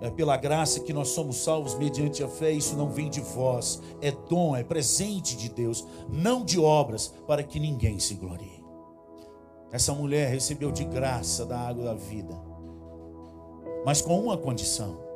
é 0.00 0.10
pela 0.10 0.36
graça 0.36 0.80
que 0.80 0.92
nós 0.92 1.08
somos 1.08 1.38
salvos 1.38 1.74
mediante 1.74 2.22
a 2.22 2.28
fé, 2.28 2.52
isso 2.52 2.76
não 2.76 2.90
vem 2.90 3.10
de 3.10 3.20
vós, 3.20 3.82
é 4.00 4.12
dom, 4.12 4.54
é 4.54 4.62
presente 4.62 5.36
de 5.36 5.48
Deus, 5.48 5.86
não 6.08 6.44
de 6.44 6.58
obras, 6.58 7.12
para 7.26 7.42
que 7.42 7.58
ninguém 7.58 7.98
se 7.98 8.14
glorie. 8.14 8.64
Essa 9.72 9.92
mulher 9.92 10.30
recebeu 10.30 10.70
de 10.70 10.84
graça 10.84 11.44
da 11.44 11.58
água 11.58 11.84
da 11.84 11.94
vida, 11.94 12.34
mas 13.84 14.00
com 14.00 14.18
uma 14.18 14.36
condição. 14.36 15.08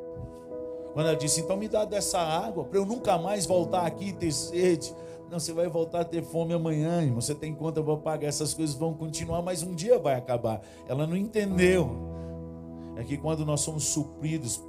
Quando 0.93 1.07
ela 1.07 1.17
disse, 1.17 1.41
então 1.41 1.57
me 1.57 1.67
dá 1.67 1.85
dessa 1.85 2.19
água, 2.19 2.65
para 2.65 2.77
eu 2.77 2.85
nunca 2.85 3.17
mais 3.17 3.45
voltar 3.45 3.85
aqui 3.85 4.09
e 4.09 4.13
ter 4.13 4.31
sede. 4.31 4.93
Não, 5.31 5.39
você 5.39 5.51
vai 5.51 5.67
voltar 5.67 6.01
a 6.01 6.05
ter 6.05 6.21
fome 6.21 6.53
amanhã, 6.53 7.01
irmão. 7.01 7.19
Você 7.19 7.33
tem 7.33 7.55
conta 7.55 7.81
para 7.81 7.97
pagar, 7.97 8.27
essas 8.27 8.53
coisas 8.53 8.75
vão 8.75 8.93
continuar, 8.93 9.41
mas 9.41 9.63
um 9.63 9.73
dia 9.73 9.97
vai 9.97 10.13
acabar. 10.13 10.61
Ela 10.87 11.07
não 11.07 11.17
entendeu. 11.17 11.89
É 12.95 13.03
que 13.03 13.17
quando 13.17 13.43
nós 13.43 13.61
somos 13.61 13.85
supridos 13.85 14.61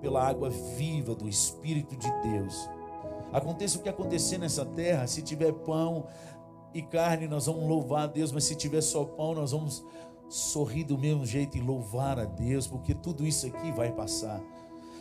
pela 0.00 0.26
água 0.26 0.50
viva 0.50 1.14
do 1.14 1.28
Espírito 1.28 1.96
de 1.96 2.10
Deus. 2.22 2.68
Aconteça 3.32 3.78
o 3.78 3.82
que 3.82 3.88
acontecer 3.88 4.38
nessa 4.38 4.64
terra, 4.64 5.06
se 5.06 5.22
tiver 5.22 5.52
pão 5.52 6.06
e 6.72 6.82
carne, 6.82 7.26
nós 7.26 7.46
vamos 7.46 7.68
louvar 7.68 8.04
a 8.04 8.06
Deus, 8.06 8.32
mas 8.32 8.44
se 8.44 8.54
tiver 8.54 8.80
só 8.80 9.04
pão, 9.04 9.34
nós 9.34 9.52
vamos 9.52 9.84
sorrir 10.28 10.84
do 10.84 10.98
mesmo 10.98 11.24
jeito 11.24 11.56
e 11.56 11.60
louvar 11.60 12.18
a 12.18 12.24
Deus, 12.24 12.66
porque 12.66 12.94
tudo 12.94 13.26
isso 13.26 13.46
aqui 13.46 13.72
vai 13.72 13.92
passar. 13.92 14.40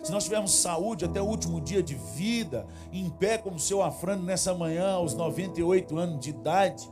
Se 0.04 0.12
nós 0.12 0.26
tivermos 0.26 0.54
saúde 0.54 1.04
até 1.04 1.20
o 1.20 1.26
último 1.26 1.60
dia 1.60 1.82
de 1.82 1.96
vida, 1.96 2.68
em 2.94 3.10
pé 3.10 3.40
como 3.40 3.56
o 3.56 3.60
seu 3.60 3.82
Afrano 3.82 4.24
nessa 4.24 4.54
manhã, 4.54 4.94
aos 4.94 5.16
98 5.16 5.98
anos 5.98 6.20
de 6.20 6.30
idade, 6.30 6.88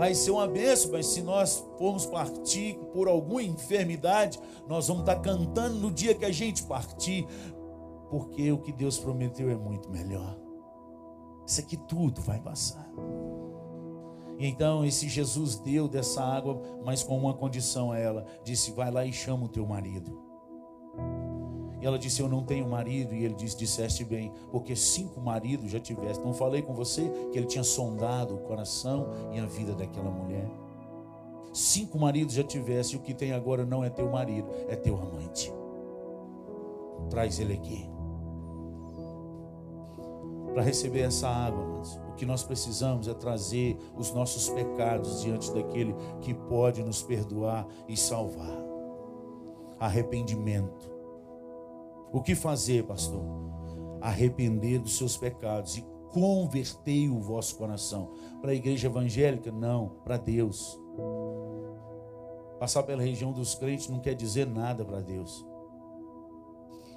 vai 0.00 0.14
ser 0.14 0.30
uma 0.30 0.48
benção, 0.48 0.92
mas 0.92 1.04
se 1.08 1.20
nós 1.20 1.62
formos 1.76 2.06
partir 2.06 2.72
por 2.90 3.06
alguma 3.06 3.42
enfermidade, 3.42 4.40
nós 4.66 4.88
vamos 4.88 5.02
estar 5.02 5.16
cantando 5.16 5.74
no 5.74 5.90
dia 5.90 6.14
que 6.14 6.24
a 6.24 6.32
gente 6.32 6.62
partir, 6.62 7.26
porque 8.08 8.50
o 8.50 8.56
que 8.56 8.72
Deus 8.72 8.96
prometeu 8.96 9.50
é 9.50 9.54
muito 9.54 9.90
melhor. 9.90 10.38
Isso 11.46 11.60
aqui 11.60 11.76
tudo 11.76 12.22
vai 12.22 12.40
passar. 12.40 12.90
Então 14.38 14.86
esse 14.86 15.06
Jesus 15.06 15.56
deu 15.56 15.86
dessa 15.86 16.24
água, 16.24 16.62
mas 16.82 17.02
com 17.02 17.18
uma 17.18 17.34
condição 17.34 17.92
a 17.92 17.98
ela, 17.98 18.24
disse: 18.42 18.72
"Vai 18.72 18.90
lá 18.90 19.04
e 19.04 19.12
chama 19.12 19.44
o 19.44 19.48
teu 19.50 19.66
marido". 19.66 20.29
E 21.80 21.86
ela 21.86 21.98
disse: 21.98 22.20
Eu 22.20 22.28
não 22.28 22.44
tenho 22.44 22.68
marido. 22.68 23.14
E 23.14 23.24
ele 23.24 23.34
disse: 23.34 23.56
Disseste 23.56 24.04
bem, 24.04 24.32
porque 24.50 24.76
cinco 24.76 25.20
maridos 25.20 25.70
já 25.70 25.80
tiveste. 25.80 26.22
Não 26.24 26.34
falei 26.34 26.62
com 26.62 26.74
você 26.74 27.10
que 27.32 27.38
ele 27.38 27.46
tinha 27.46 27.64
sondado 27.64 28.34
o 28.34 28.38
coração 28.38 29.08
e 29.32 29.40
a 29.40 29.46
vida 29.46 29.72
daquela 29.72 30.10
mulher. 30.10 30.48
Cinco 31.52 31.98
maridos 31.98 32.34
já 32.34 32.44
tivesse. 32.44 32.94
E 32.94 32.96
o 32.96 33.00
que 33.00 33.14
tem 33.14 33.32
agora 33.32 33.64
não 33.64 33.82
é 33.82 33.88
teu 33.88 34.10
marido, 34.10 34.48
é 34.68 34.76
teu 34.76 34.96
amante. 34.96 35.52
Traz 37.08 37.40
ele 37.40 37.54
aqui. 37.54 37.88
Para 40.52 40.62
receber 40.62 41.02
essa 41.02 41.28
água, 41.28 41.64
mas 41.78 41.94
o 42.08 42.14
que 42.14 42.26
nós 42.26 42.42
precisamos 42.42 43.06
é 43.06 43.14
trazer 43.14 43.78
os 43.96 44.12
nossos 44.12 44.48
pecados 44.48 45.22
diante 45.22 45.50
daquele 45.52 45.94
que 46.20 46.34
pode 46.34 46.82
nos 46.82 47.02
perdoar 47.02 47.66
e 47.88 47.96
salvar. 47.96 48.58
Arrependimento 49.78 50.99
o 52.12 52.20
que 52.20 52.34
fazer, 52.34 52.84
pastor? 52.84 53.22
Arrepender 54.00 54.80
dos 54.80 54.96
seus 54.96 55.16
pecados 55.16 55.76
e 55.76 55.84
convertei 56.10 57.08
o 57.08 57.20
vosso 57.20 57.56
coração. 57.56 58.10
Para 58.40 58.50
a 58.50 58.54
igreja 58.54 58.88
evangélica? 58.88 59.52
Não, 59.52 59.96
para 60.04 60.16
Deus. 60.16 60.78
Passar 62.58 62.82
pela 62.82 63.02
região 63.02 63.32
dos 63.32 63.54
crentes 63.54 63.88
não 63.88 64.00
quer 64.00 64.14
dizer 64.14 64.46
nada 64.46 64.84
para 64.84 65.00
Deus. 65.00 65.46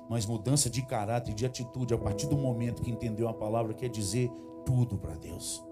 Mas 0.09 0.25
mudança 0.25 0.69
de 0.69 0.81
caráter, 0.81 1.33
de 1.33 1.45
atitude, 1.45 1.93
a 1.93 1.97
partir 1.97 2.27
do 2.27 2.37
momento 2.37 2.81
que 2.81 2.91
entendeu 2.91 3.27
a 3.27 3.33
palavra, 3.33 3.73
quer 3.73 3.89
dizer 3.89 4.29
tudo 4.65 4.97
para 4.97 5.15
Deus. 5.15 5.63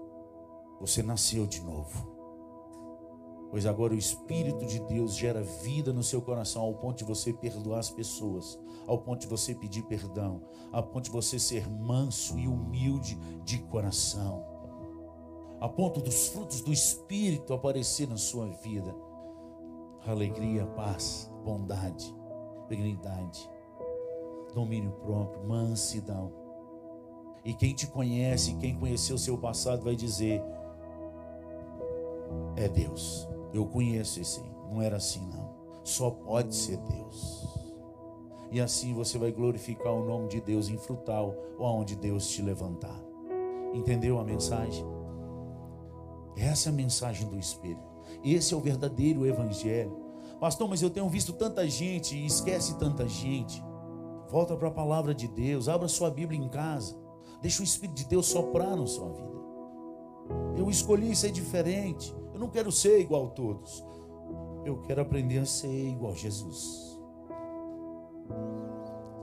Você 0.80 1.02
nasceu 1.02 1.46
de 1.46 1.60
novo. 1.62 2.21
Pois 3.52 3.66
agora 3.66 3.92
o 3.92 3.98
Espírito 3.98 4.64
de 4.64 4.80
Deus 4.80 5.14
gera 5.14 5.42
vida 5.42 5.92
no 5.92 6.02
seu 6.02 6.22
coração 6.22 6.62
ao 6.62 6.72
ponto 6.72 6.96
de 6.96 7.04
você 7.04 7.34
perdoar 7.34 7.80
as 7.80 7.90
pessoas, 7.90 8.58
ao 8.86 8.96
ponto 8.96 9.20
de 9.20 9.26
você 9.26 9.54
pedir 9.54 9.82
perdão, 9.82 10.40
ao 10.72 10.82
ponto 10.82 11.04
de 11.04 11.10
você 11.10 11.38
ser 11.38 11.68
manso 11.68 12.38
e 12.38 12.48
humilde 12.48 13.14
de 13.44 13.58
coração, 13.64 14.42
a 15.60 15.68
ponto 15.68 16.00
dos 16.00 16.28
frutos 16.28 16.62
do 16.62 16.72
Espírito 16.72 17.52
aparecer 17.52 18.08
na 18.08 18.16
sua 18.16 18.46
vida. 18.48 18.94
Alegria, 20.06 20.64
paz, 20.64 21.30
bondade, 21.44 22.10
dignidade, 22.70 23.50
domínio 24.54 24.92
próprio, 24.92 25.46
mansidão. 25.46 26.32
E 27.44 27.52
quem 27.52 27.74
te 27.74 27.86
conhece, 27.86 28.54
quem 28.54 28.78
conheceu 28.78 29.16
o 29.16 29.18
seu 29.18 29.36
passado, 29.36 29.84
vai 29.84 29.94
dizer: 29.94 30.42
é 32.56 32.66
Deus. 32.66 33.30
Eu 33.52 33.66
conheço 33.66 34.20
esse, 34.20 34.42
não 34.70 34.80
era 34.80 34.96
assim 34.96 35.26
não. 35.26 35.50
Só 35.84 36.10
pode 36.10 36.54
ser 36.54 36.78
Deus. 36.78 37.46
E 38.50 38.60
assim 38.60 38.94
você 38.94 39.18
vai 39.18 39.32
glorificar 39.32 39.92
o 39.92 40.04
nome 40.04 40.28
de 40.28 40.40
Deus 40.40 40.68
em 40.68 40.76
frutal 40.76 41.34
ou 41.58 41.66
aonde 41.66 41.96
Deus 41.96 42.28
te 42.28 42.42
levantar. 42.42 43.00
Entendeu 43.72 44.18
a 44.18 44.24
mensagem? 44.24 44.84
Essa 46.36 46.68
é 46.68 46.72
a 46.72 46.74
mensagem 46.74 47.28
do 47.28 47.38
Espírito. 47.38 47.82
Esse 48.24 48.54
é 48.54 48.56
o 48.56 48.60
verdadeiro 48.60 49.26
evangelho. 49.26 49.96
Pastor, 50.38 50.68
mas 50.68 50.82
eu 50.82 50.90
tenho 50.90 51.08
visto 51.08 51.32
tanta 51.32 51.66
gente 51.68 52.16
e 52.16 52.26
esquece 52.26 52.76
tanta 52.78 53.06
gente. 53.08 53.62
Volta 54.28 54.56
para 54.56 54.68
a 54.68 54.72
palavra 54.72 55.14
de 55.14 55.28
Deus, 55.28 55.68
abra 55.68 55.88
sua 55.88 56.10
Bíblia 56.10 56.40
em 56.40 56.48
casa. 56.48 56.96
Deixa 57.40 57.60
o 57.60 57.64
Espírito 57.64 57.96
de 57.96 58.06
Deus 58.06 58.26
soprar 58.26 58.76
na 58.76 58.86
sua 58.86 59.08
vida. 59.10 59.32
Eu 60.56 60.70
escolhi 60.70 61.14
ser 61.14 61.32
diferente. 61.32 62.14
Não 62.42 62.48
quero 62.48 62.72
ser 62.72 62.98
igual 62.98 63.26
a 63.26 63.30
todos. 63.30 63.86
Eu 64.64 64.82
quero 64.82 65.00
aprender 65.00 65.38
a 65.38 65.46
ser 65.46 65.88
igual 65.90 66.10
a 66.10 66.16
Jesus. 66.16 67.00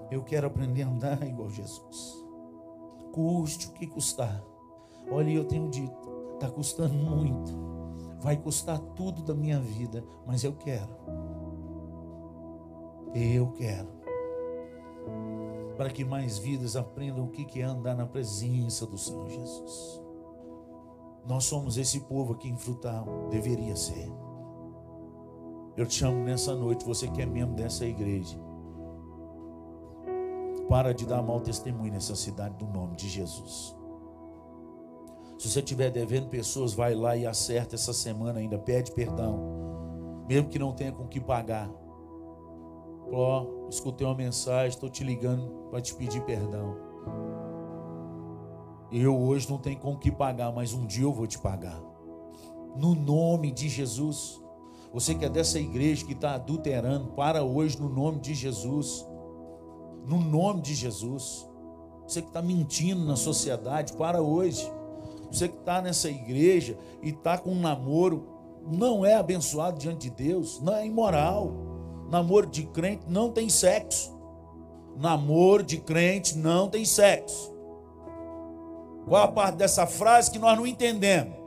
Eu 0.10 0.24
quero 0.24 0.48
aprender 0.48 0.84
a 0.84 0.88
andar 0.88 1.28
igual 1.28 1.50
a 1.50 1.52
Jesus. 1.52 2.26
Custe 3.12 3.68
o 3.68 3.72
que 3.74 3.86
custar. 3.88 4.42
Olha, 5.12 5.32
eu 5.32 5.44
tenho 5.44 5.70
dito, 5.70 6.34
está 6.36 6.50
custando 6.50 6.94
muito. 6.94 7.52
Vai 8.22 8.38
custar 8.38 8.80
tudo 8.96 9.22
da 9.22 9.34
minha 9.34 9.60
vida, 9.60 10.02
mas 10.26 10.46
eu 10.46 10.54
quero. 10.54 10.90
Eu 13.14 13.52
quero. 13.52 13.90
Para 15.76 15.90
que 15.90 16.06
mais 16.06 16.38
vidas 16.38 16.78
aprendam 16.78 17.26
o 17.26 17.30
que 17.32 17.60
é 17.60 17.66
andar 17.66 17.98
na 17.98 18.06
presença 18.06 18.88
do 18.88 18.98
Senhor 18.98 19.28
Jesus. 19.28 20.09
Nós 21.30 21.44
somos 21.44 21.78
esse 21.78 22.00
povo 22.00 22.34
aqui 22.34 22.50
em 22.50 22.58
Frutal, 22.58 23.28
deveria 23.30 23.76
ser. 23.76 24.12
Eu 25.78 25.86
te 25.86 25.94
chamo 25.94 26.24
nessa 26.24 26.56
noite, 26.56 26.84
você 26.84 27.08
que 27.08 27.22
é 27.22 27.26
membro 27.28 27.56
dessa 27.56 27.86
igreja. 27.86 28.36
Para 30.68 30.92
de 30.92 31.06
dar 31.06 31.22
mau 31.22 31.40
testemunho 31.40 31.94
nessa 31.94 32.16
cidade 32.16 32.56
do 32.58 32.66
nome 32.66 32.96
de 32.96 33.08
Jesus. 33.08 33.78
Se 35.38 35.52
você 35.52 35.60
estiver 35.60 35.92
devendo 35.92 36.30
pessoas, 36.30 36.74
vai 36.74 36.96
lá 36.96 37.16
e 37.16 37.28
acerta 37.28 37.76
essa 37.76 37.94
semana 37.94 38.40
ainda, 38.40 38.58
pede 38.58 38.92
perdão. 38.92 40.26
Mesmo 40.28 40.50
que 40.50 40.58
não 40.58 40.74
tenha 40.74 40.92
com 40.92 41.08
que 41.08 41.20
pagar. 41.20 41.70
Ó, 43.12 43.68
escutei 43.70 44.06
uma 44.06 44.16
mensagem, 44.16 44.70
estou 44.70 44.90
te 44.90 45.04
ligando 45.04 45.70
para 45.70 45.80
te 45.80 45.94
pedir 45.94 46.24
perdão. 46.26 46.76
Eu 48.92 49.16
hoje 49.18 49.50
não 49.50 49.58
tenho 49.58 49.78
com 49.80 49.96
que 49.96 50.12
pagar, 50.12 50.52
mas 50.52 50.74
um 50.74 50.86
dia 50.86 51.04
eu 51.04 51.14
vou 51.14 51.28
te 51.28 51.38
pagar. 51.38 51.80
No 52.76 52.96
nome 52.96 53.52
de 53.52 53.70
Jesus. 53.70 54.42
Você 54.92 55.14
que 55.14 55.24
é 55.24 55.30
dessa 55.30 55.60
igreja 55.60 56.04
que 56.04 56.14
está 56.14 56.34
adulterando, 56.34 57.12
para 57.12 57.44
hoje 57.44 57.80
no 57.80 57.88
nome 57.88 58.20
de 58.20 58.34
Jesus. 58.34 59.06
No 60.06 60.20
nome 60.20 60.62
de 60.62 60.74
Jesus. 60.74 61.48
Você 62.08 62.24
que 62.24 62.30
está 62.30 62.42
mentindo 62.42 63.06
na 63.06 63.16
sociedade, 63.16 63.94
para 63.94 64.22
hoje. 64.22 64.72
Você 65.32 65.48
que 65.48 65.58
está 65.58 65.80
nessa 65.80 66.10
igreja 66.10 66.76
e 67.04 67.10
está 67.10 67.38
com 67.38 67.52
um 67.52 67.60
namoro, 67.60 68.26
não 68.66 69.06
é 69.06 69.14
abençoado 69.14 69.78
diante 69.78 70.10
de 70.10 70.16
Deus, 70.16 70.60
não 70.60 70.76
é 70.76 70.86
imoral. 70.86 71.52
Namoro 72.10 72.48
de 72.48 72.64
crente 72.64 73.06
não 73.08 73.32
tem 73.32 73.48
sexo. 73.48 74.18
Namoro 74.98 75.62
de 75.62 75.78
crente 75.78 76.36
não 76.36 76.68
tem 76.68 76.84
sexo. 76.84 77.59
Qual 79.08 79.24
a 79.24 79.28
parte 79.28 79.56
dessa 79.56 79.88
frase 79.88 80.30
que 80.30 80.40
nós 80.40 80.58
não 80.58 80.68
entendemos? 80.68 81.40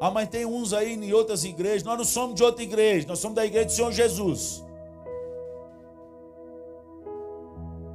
Ah, 0.00 0.10
mas 0.10 0.28
tem 0.28 0.44
uns 0.44 0.72
aí 0.72 0.94
em 0.94 1.12
outras 1.12 1.44
igrejas. 1.44 1.82
Nós 1.82 1.98
não 1.98 2.04
somos 2.04 2.36
de 2.36 2.44
outra 2.44 2.62
igreja, 2.62 3.06
nós 3.08 3.18
somos 3.18 3.34
da 3.34 3.44
igreja 3.44 3.66
do 3.66 3.72
Senhor 3.72 3.92
Jesus. 3.92 4.64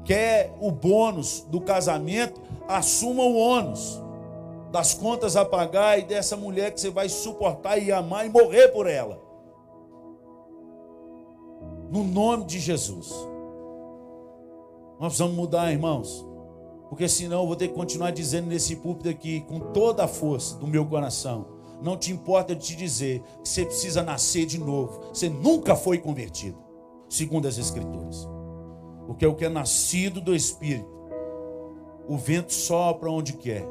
Quer 0.03 0.53
o 0.59 0.69
bônus 0.69 1.41
do 1.47 1.61
casamento, 1.61 2.41
assuma 2.67 3.23
o 3.23 3.37
ônus 3.37 4.01
das 4.69 4.93
contas 4.93 5.37
a 5.37 5.45
pagar 5.45 5.99
e 5.99 6.01
dessa 6.01 6.35
mulher 6.35 6.73
que 6.73 6.81
você 6.81 6.89
vai 6.89 7.07
suportar 7.07 7.77
e 7.77 7.91
amar 7.91 8.25
e 8.25 8.29
morrer 8.29 8.69
por 8.69 8.87
ela. 8.87 9.21
No 11.89 12.03
nome 12.03 12.45
de 12.45 12.59
Jesus. 12.59 13.09
Nós 14.99 15.09
precisamos 15.09 15.35
mudar, 15.35 15.71
irmãos. 15.71 16.25
Porque 16.93 17.09
senão 17.09 17.41
eu 17.41 17.47
vou 17.47 17.55
ter 17.55 17.69
que 17.69 17.73
continuar 17.73 18.11
dizendo 18.11 18.45
nesse 18.45 18.75
púlpito 18.75 19.09
aqui, 19.09 19.41
com 19.41 19.59
toda 19.59 20.03
a 20.03 20.07
força 20.07 20.57
do 20.57 20.67
meu 20.67 20.85
coração. 20.85 21.47
Não 21.81 21.97
te 21.97 22.11
importa 22.11 22.55
de 22.55 22.67
te 22.67 22.75
dizer 22.75 23.23
que 23.41 23.49
você 23.49 23.65
precisa 23.65 24.03
nascer 24.03 24.45
de 24.45 24.59
novo. 24.59 25.01
Você 25.11 25.27
nunca 25.27 25.75
foi 25.75 25.97
convertido, 25.97 26.55
segundo 27.09 27.47
as 27.47 27.57
Escrituras. 27.57 28.29
Porque 29.07 29.25
o 29.25 29.33
que 29.33 29.43
é 29.43 29.49
nascido 29.49 30.21
do 30.21 30.35
Espírito, 30.35 30.87
o 32.07 32.15
vento 32.15 32.53
sopra 32.53 33.09
onde 33.09 33.33
quer, 33.33 33.67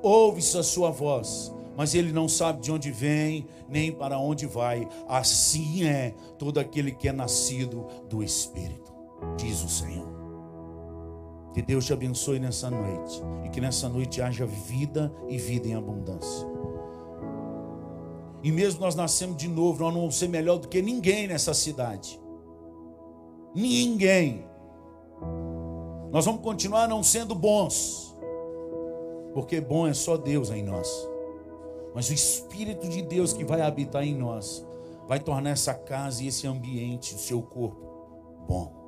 ouve-se 0.00 0.56
a 0.56 0.62
sua 0.62 0.92
voz, 0.92 1.52
mas 1.76 1.92
ele 1.92 2.12
não 2.12 2.28
sabe 2.28 2.60
de 2.60 2.70
onde 2.70 2.92
vem, 2.92 3.48
nem 3.68 3.90
para 3.90 4.16
onde 4.16 4.46
vai. 4.46 4.88
Assim 5.08 5.82
é 5.82 6.14
todo 6.38 6.60
aquele 6.60 6.92
que 6.92 7.08
é 7.08 7.12
nascido 7.12 7.84
do 8.08 8.22
Espírito, 8.22 8.94
diz 9.36 9.60
o 9.64 9.68
Senhor. 9.68 10.13
Que 11.54 11.62
Deus 11.62 11.86
te 11.86 11.92
abençoe 11.92 12.40
nessa 12.40 12.68
noite. 12.68 13.22
E 13.44 13.48
que 13.48 13.60
nessa 13.60 13.88
noite 13.88 14.20
haja 14.20 14.44
vida 14.44 15.14
e 15.28 15.38
vida 15.38 15.68
em 15.68 15.74
abundância. 15.74 16.46
E 18.42 18.50
mesmo 18.50 18.80
nós 18.80 18.96
nascemos 18.96 19.36
de 19.36 19.46
novo, 19.46 19.84
nós 19.84 19.94
não 19.94 20.00
vamos 20.00 20.18
ser 20.18 20.28
melhor 20.28 20.58
do 20.58 20.66
que 20.66 20.82
ninguém 20.82 21.28
nessa 21.28 21.54
cidade. 21.54 22.20
Ninguém. 23.54 24.44
Nós 26.10 26.24
vamos 26.24 26.42
continuar 26.42 26.88
não 26.88 27.04
sendo 27.04 27.36
bons. 27.36 28.16
Porque 29.32 29.60
bom 29.60 29.86
é 29.86 29.94
só 29.94 30.16
Deus 30.16 30.50
em 30.50 30.62
nós. 30.62 31.08
Mas 31.94 32.10
o 32.10 32.12
Espírito 32.12 32.88
de 32.88 33.00
Deus 33.00 33.32
que 33.32 33.44
vai 33.44 33.60
habitar 33.60 34.02
em 34.02 34.14
nós 34.14 34.66
vai 35.06 35.20
tornar 35.20 35.50
essa 35.50 35.72
casa 35.72 36.24
e 36.24 36.26
esse 36.26 36.48
ambiente, 36.48 37.14
o 37.14 37.18
seu 37.18 37.40
corpo, 37.40 37.78
bom 38.48 38.83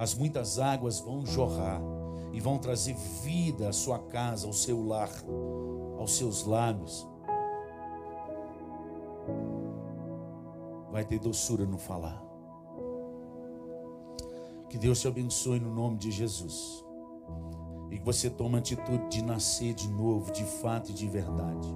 as 0.00 0.14
muitas 0.14 0.58
águas 0.58 0.98
vão 0.98 1.26
jorrar 1.26 1.78
e 2.32 2.40
vão 2.40 2.56
trazer 2.56 2.94
vida 3.22 3.68
à 3.68 3.72
sua 3.72 3.98
casa, 3.98 4.46
ao 4.46 4.52
seu 4.54 4.82
lar, 4.82 5.10
aos 5.98 6.16
seus 6.16 6.46
lábios. 6.46 7.06
Vai 10.90 11.04
ter 11.04 11.18
doçura 11.18 11.66
no 11.66 11.76
falar. 11.76 12.24
Que 14.70 14.78
Deus 14.78 14.98
te 15.02 15.06
abençoe 15.06 15.60
no 15.60 15.68
nome 15.70 15.98
de 15.98 16.10
Jesus. 16.10 16.82
E 17.90 17.98
que 17.98 18.04
você 18.04 18.30
tome 18.30 18.56
a 18.56 18.60
atitude 18.60 19.06
de 19.10 19.22
nascer 19.22 19.74
de 19.74 19.90
novo, 19.90 20.32
de 20.32 20.44
fato 20.44 20.92
e 20.92 20.94
de 20.94 21.06
verdade. 21.06 21.68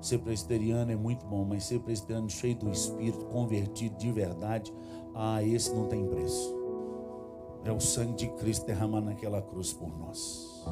Ser 0.00 0.18
presbiteriano 0.18 0.90
é 0.90 0.96
muito 0.96 1.24
bom, 1.24 1.44
mas 1.44 1.62
ser 1.62 1.78
presbiteriano 1.78 2.28
cheio 2.28 2.56
do 2.56 2.68
Espírito, 2.68 3.26
convertido 3.26 3.96
de 3.96 4.10
verdade, 4.10 4.74
ah, 5.14 5.40
esse 5.40 5.72
não 5.72 5.86
tem 5.86 6.04
preço. 6.04 6.57
É 7.64 7.72
o 7.72 7.80
sangue 7.80 8.14
de 8.14 8.28
Cristo 8.28 8.66
derramado 8.66 9.06
naquela 9.06 9.42
cruz 9.42 9.72
por 9.72 9.88
nós. 9.98 10.64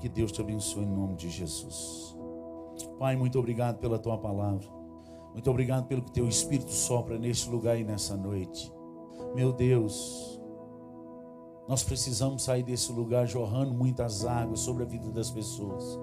Que 0.00 0.08
Deus 0.08 0.32
te 0.32 0.40
abençoe 0.40 0.84
em 0.84 0.90
nome 0.90 1.14
de 1.14 1.30
Jesus. 1.30 2.16
Pai, 2.98 3.16
muito 3.16 3.38
obrigado 3.38 3.78
pela 3.78 3.98
tua 3.98 4.18
palavra. 4.18 4.66
Muito 5.32 5.50
obrigado 5.50 5.86
pelo 5.86 6.02
que 6.02 6.12
teu 6.12 6.28
Espírito 6.28 6.72
sopra 6.72 7.18
neste 7.18 7.48
lugar 7.48 7.78
e 7.78 7.84
nessa 7.84 8.16
noite. 8.16 8.72
Meu 9.34 9.52
Deus, 9.52 10.40
nós 11.68 11.82
precisamos 11.82 12.42
sair 12.42 12.62
desse 12.62 12.92
lugar 12.92 13.26
jorrando 13.26 13.72
muitas 13.72 14.26
águas 14.26 14.60
sobre 14.60 14.82
a 14.82 14.86
vida 14.86 15.10
das 15.10 15.30
pessoas. 15.30 15.98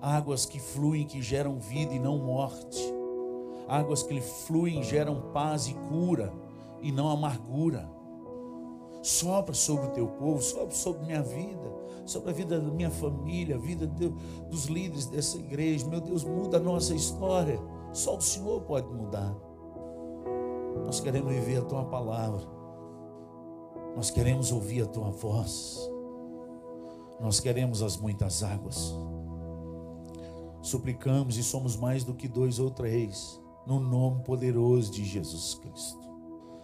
Águas 0.00 0.44
que 0.44 0.58
fluem, 0.58 1.06
que 1.06 1.22
geram 1.22 1.58
vida 1.58 1.94
e 1.94 1.98
não 1.98 2.18
morte. 2.18 2.82
Águas 3.66 4.02
que 4.02 4.20
fluem, 4.20 4.82
geram 4.82 5.32
paz 5.32 5.66
e 5.66 5.74
cura 5.74 6.32
e 6.80 6.92
não 6.92 7.08
amargura. 7.08 7.88
Sopra 9.02 9.54
sobre 9.54 9.86
o 9.86 9.90
teu 9.90 10.08
povo, 10.08 10.42
sopra 10.42 10.74
sobre 10.74 11.06
minha 11.06 11.22
vida, 11.22 11.72
sobre 12.04 12.30
a 12.30 12.32
vida 12.32 12.60
da 12.60 12.70
minha 12.70 12.90
família, 12.90 13.56
a 13.56 13.58
vida 13.58 13.86
de, 13.86 14.08
dos 14.50 14.66
líderes 14.66 15.06
dessa 15.06 15.38
igreja. 15.38 15.86
Meu 15.86 16.00
Deus, 16.00 16.24
muda 16.24 16.56
a 16.56 16.60
nossa 16.60 16.94
história. 16.94 17.60
Só 17.92 18.16
o 18.16 18.20
Senhor 18.20 18.60
pode 18.62 18.88
mudar. 18.92 19.34
Nós 20.84 21.00
queremos 21.00 21.32
viver 21.32 21.58
a 21.58 21.64
tua 21.64 21.84
palavra. 21.84 22.42
Nós 23.94 24.10
queremos 24.10 24.52
ouvir 24.52 24.82
a 24.82 24.86
tua 24.86 25.10
voz. 25.10 25.78
Nós 27.20 27.40
queremos 27.40 27.82
as 27.82 27.96
muitas 27.96 28.42
águas. 28.42 28.94
Suplicamos 30.60 31.36
e 31.36 31.42
somos 31.42 31.76
mais 31.76 32.04
do 32.04 32.14
que 32.14 32.28
dois 32.28 32.58
ou 32.58 32.70
três, 32.70 33.40
no 33.66 33.80
nome 33.80 34.22
poderoso 34.22 34.92
de 34.92 35.04
Jesus 35.04 35.54
Cristo. 35.54 36.07